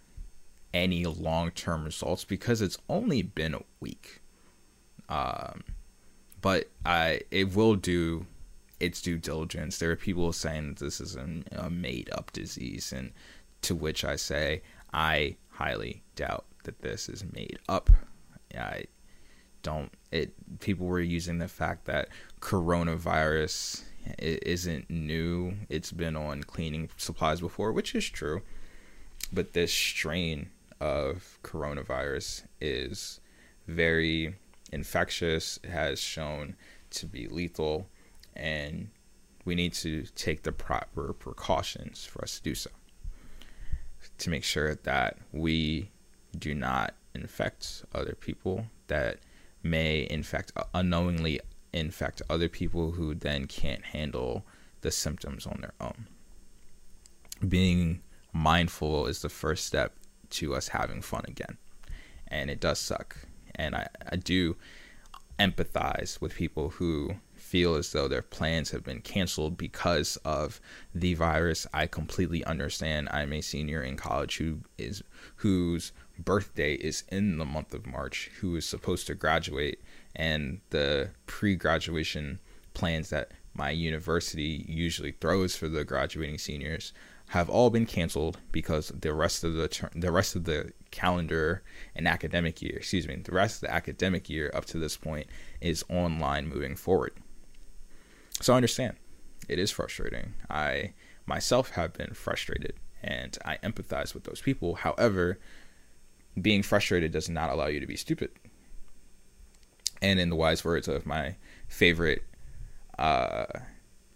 any 0.74 1.06
long 1.06 1.52
term 1.52 1.86
results 1.86 2.26
because 2.26 2.62
it's 2.62 2.78
only 2.90 3.22
been 3.22 3.54
a 3.54 3.62
week. 3.80 4.22
Um, 5.08 5.64
but 6.42 6.70
I 6.86 7.22
it 7.32 7.56
will 7.56 7.76
do 7.76 8.26
its 8.82 9.02
due 9.02 9.18
diligence. 9.18 9.80
There 9.80 9.92
are 9.92 9.96
people 9.96 10.34
saying 10.34 10.68
that 10.68 10.80
this 10.84 11.00
is 11.00 11.16
a, 11.16 11.28
a 11.54 11.70
made 11.70 12.10
up 12.12 12.34
disease, 12.34 12.92
and 12.92 13.14
to 13.62 13.74
which 13.74 14.04
I 14.04 14.18
say 14.18 14.64
I 14.94 15.38
highly 15.52 16.04
doubt 16.18 16.44
that 16.66 16.82
this 16.82 17.08
is 17.08 17.24
made 17.34 17.58
up. 17.70 17.90
I 18.54 18.84
don't. 19.64 19.92
It 20.12 20.34
people 20.60 20.88
were 20.88 21.00
using 21.00 21.40
the 21.40 21.48
fact 21.48 21.86
that 21.86 22.10
coronavirus 22.42 23.84
isn't 24.20 24.90
new. 24.90 25.54
It's 25.70 25.92
been 25.92 26.16
on 26.16 26.44
cleaning 26.44 26.90
supplies 26.98 27.42
before, 27.42 27.72
which 27.72 27.94
is 27.96 28.10
true. 28.10 28.42
But 29.34 29.54
this 29.54 29.74
strain 29.74 30.50
of 30.80 31.40
coronavirus 31.44 32.44
is 32.62 33.20
very 33.68 34.36
infectious, 34.72 35.60
has 35.70 36.00
shown 36.00 36.56
to 36.92 37.06
be 37.06 37.28
lethal, 37.28 37.88
and 38.36 38.90
we 39.44 39.56
need 39.56 39.74
to 39.74 40.04
take 40.16 40.44
the 40.44 40.52
proper 40.52 41.14
precautions 41.14 42.06
for 42.06 42.22
us 42.22 42.38
to 42.38 42.44
do 42.44 42.56
so. 42.56 42.70
To 44.20 44.30
make 44.30 44.44
sure 44.44 44.76
that 44.76 45.18
we 45.32 45.92
do 46.38 46.54
not 46.54 46.94
infect 47.14 47.84
other 47.94 48.14
people 48.14 48.66
that 48.88 49.20
may 49.70 50.08
infect 50.10 50.52
uh, 50.56 50.64
unknowingly 50.74 51.40
infect 51.74 52.22
other 52.30 52.50
people 52.50 52.92
who 52.92 53.14
then 53.14 53.46
can't 53.46 53.86
handle 53.86 54.46
the 54.82 54.92
symptoms 54.92 55.46
on 55.46 55.60
their 55.62 55.74
own. 55.80 56.08
Being 57.48 58.02
mindful 58.34 59.08
is 59.08 59.22
the 59.22 59.30
first 59.30 59.66
step 59.66 59.94
to 60.30 60.56
us 60.56 60.70
having 60.70 61.02
fun 61.02 61.24
again. 61.28 61.58
And 62.28 62.50
it 62.50 62.60
does 62.60 62.80
suck 62.80 63.16
and 63.58 63.76
I, 63.76 63.88
I 64.10 64.16
do 64.16 64.56
empathize 65.40 66.22
with 66.22 66.36
people 66.36 66.70
who 66.70 67.16
feel 67.36 67.76
as 67.76 67.92
though 67.92 68.08
their 68.08 68.22
plans 68.22 68.72
have 68.72 68.84
been 68.84 69.02
canceled 69.02 69.58
because 69.58 70.18
of 70.18 70.60
the 70.94 71.14
virus. 71.14 71.68
I 71.74 71.88
completely 71.88 72.44
understand. 72.46 73.10
I'm 73.12 73.34
a 73.34 73.42
senior 73.42 73.82
in 73.82 73.98
college 73.98 74.38
who 74.38 74.60
is 74.78 75.04
whose 75.38 75.92
birthday 76.20 76.74
is 76.74 77.04
in 77.10 77.38
the 77.38 77.46
month 77.46 77.74
of 77.74 77.86
March, 77.86 78.32
who 78.40 78.56
is 78.56 78.66
supposed 78.66 79.08
to 79.08 79.16
graduate, 79.16 79.82
and 80.16 80.62
the 80.70 81.10
pre-graduation 81.26 82.40
plans 82.74 83.10
that 83.10 83.32
my 83.54 83.72
university 83.72 84.66
usually 84.68 85.12
throws 85.12 85.56
for 85.56 85.68
the 85.68 85.84
graduating 85.84 86.38
seniors 86.38 86.94
have 87.30 87.50
all 87.50 87.70
been 87.70 87.86
canceled 87.86 88.38
because 88.52 88.90
the 88.90 89.14
rest 89.14 89.44
of 89.44 89.54
the 89.54 89.68
ter- 89.68 89.90
the 89.94 90.12
rest 90.12 90.36
of 90.36 90.46
the 90.46 90.72
calendar 90.92 91.62
and 91.96 92.08
academic 92.08 92.62
year, 92.62 92.78
excuse 92.78 93.08
me, 93.08 93.16
the 93.16 93.32
rest 93.32 93.56
of 93.56 93.62
the 93.62 93.74
academic 93.74 94.30
year 94.30 94.52
up 94.54 94.66
to 94.66 94.78
this 94.78 94.96
point 94.96 95.28
is 95.60 95.84
online 95.90 96.48
moving 96.48 96.76
forward. 96.76 97.14
So 98.42 98.54
I 98.54 98.58
understand. 98.58 98.96
It 99.50 99.60
is 99.60 99.72
frustrating. 99.72 100.34
I 100.50 100.94
myself 101.26 101.72
have 101.72 101.94
been 101.94 102.14
frustrated 102.14 102.74
and 103.04 103.38
I 103.44 103.58
empathize 103.58 104.14
with 104.14 104.24
those 104.24 104.42
people. 104.42 104.76
However, 104.76 105.40
being 106.42 106.64
frustrated 106.64 107.12
does 107.12 107.30
not 107.30 107.50
allow 107.50 107.68
you 107.68 107.80
to 107.80 107.88
be 107.88 107.96
stupid. 107.96 108.32
And 110.02 110.20
in 110.20 110.30
the 110.30 110.36
wise 110.36 110.64
words 110.64 110.88
of 110.88 111.06
my 111.06 111.36
favorite 111.68 112.24
uh, 113.00 113.46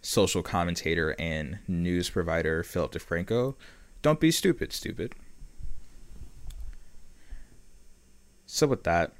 social 0.00 0.42
commentator 0.42 1.14
and 1.18 1.58
news 1.66 2.10
provider 2.10 2.62
Philip 2.62 2.92
DeFranco, 2.92 3.54
don't 4.02 4.20
be 4.20 4.30
stupid, 4.30 4.72
stupid. 4.72 5.14
So, 8.46 8.66
with 8.66 8.84
that, 8.84 9.12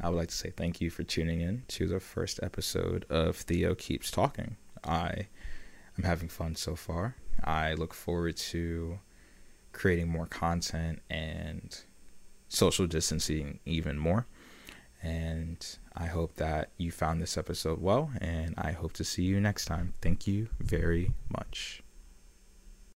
I 0.00 0.08
would 0.08 0.16
like 0.16 0.28
to 0.28 0.34
say 0.34 0.50
thank 0.50 0.80
you 0.80 0.90
for 0.90 1.02
tuning 1.02 1.40
in 1.40 1.64
to 1.68 1.86
the 1.86 2.00
first 2.00 2.40
episode 2.42 3.04
of 3.10 3.36
Theo 3.36 3.74
Keeps 3.74 4.10
Talking. 4.10 4.56
I 4.84 5.26
am 5.98 6.04
having 6.04 6.28
fun 6.28 6.54
so 6.54 6.76
far. 6.76 7.16
I 7.44 7.74
look 7.74 7.92
forward 7.92 8.36
to 8.36 8.98
creating 9.72 10.08
more 10.08 10.26
content 10.26 11.02
and 11.10 11.78
social 12.48 12.86
distancing 12.86 13.60
even 13.64 13.98
more. 13.98 14.26
And 15.02 15.64
I 15.96 16.06
hope 16.06 16.34
that 16.36 16.70
you 16.76 16.90
found 16.90 17.22
this 17.22 17.38
episode 17.38 17.80
well, 17.80 18.10
and 18.20 18.54
I 18.58 18.72
hope 18.72 18.92
to 18.94 19.04
see 19.04 19.22
you 19.22 19.40
next 19.40 19.66
time. 19.66 19.94
Thank 20.00 20.26
you 20.26 20.48
very 20.60 21.12
much. 21.28 21.82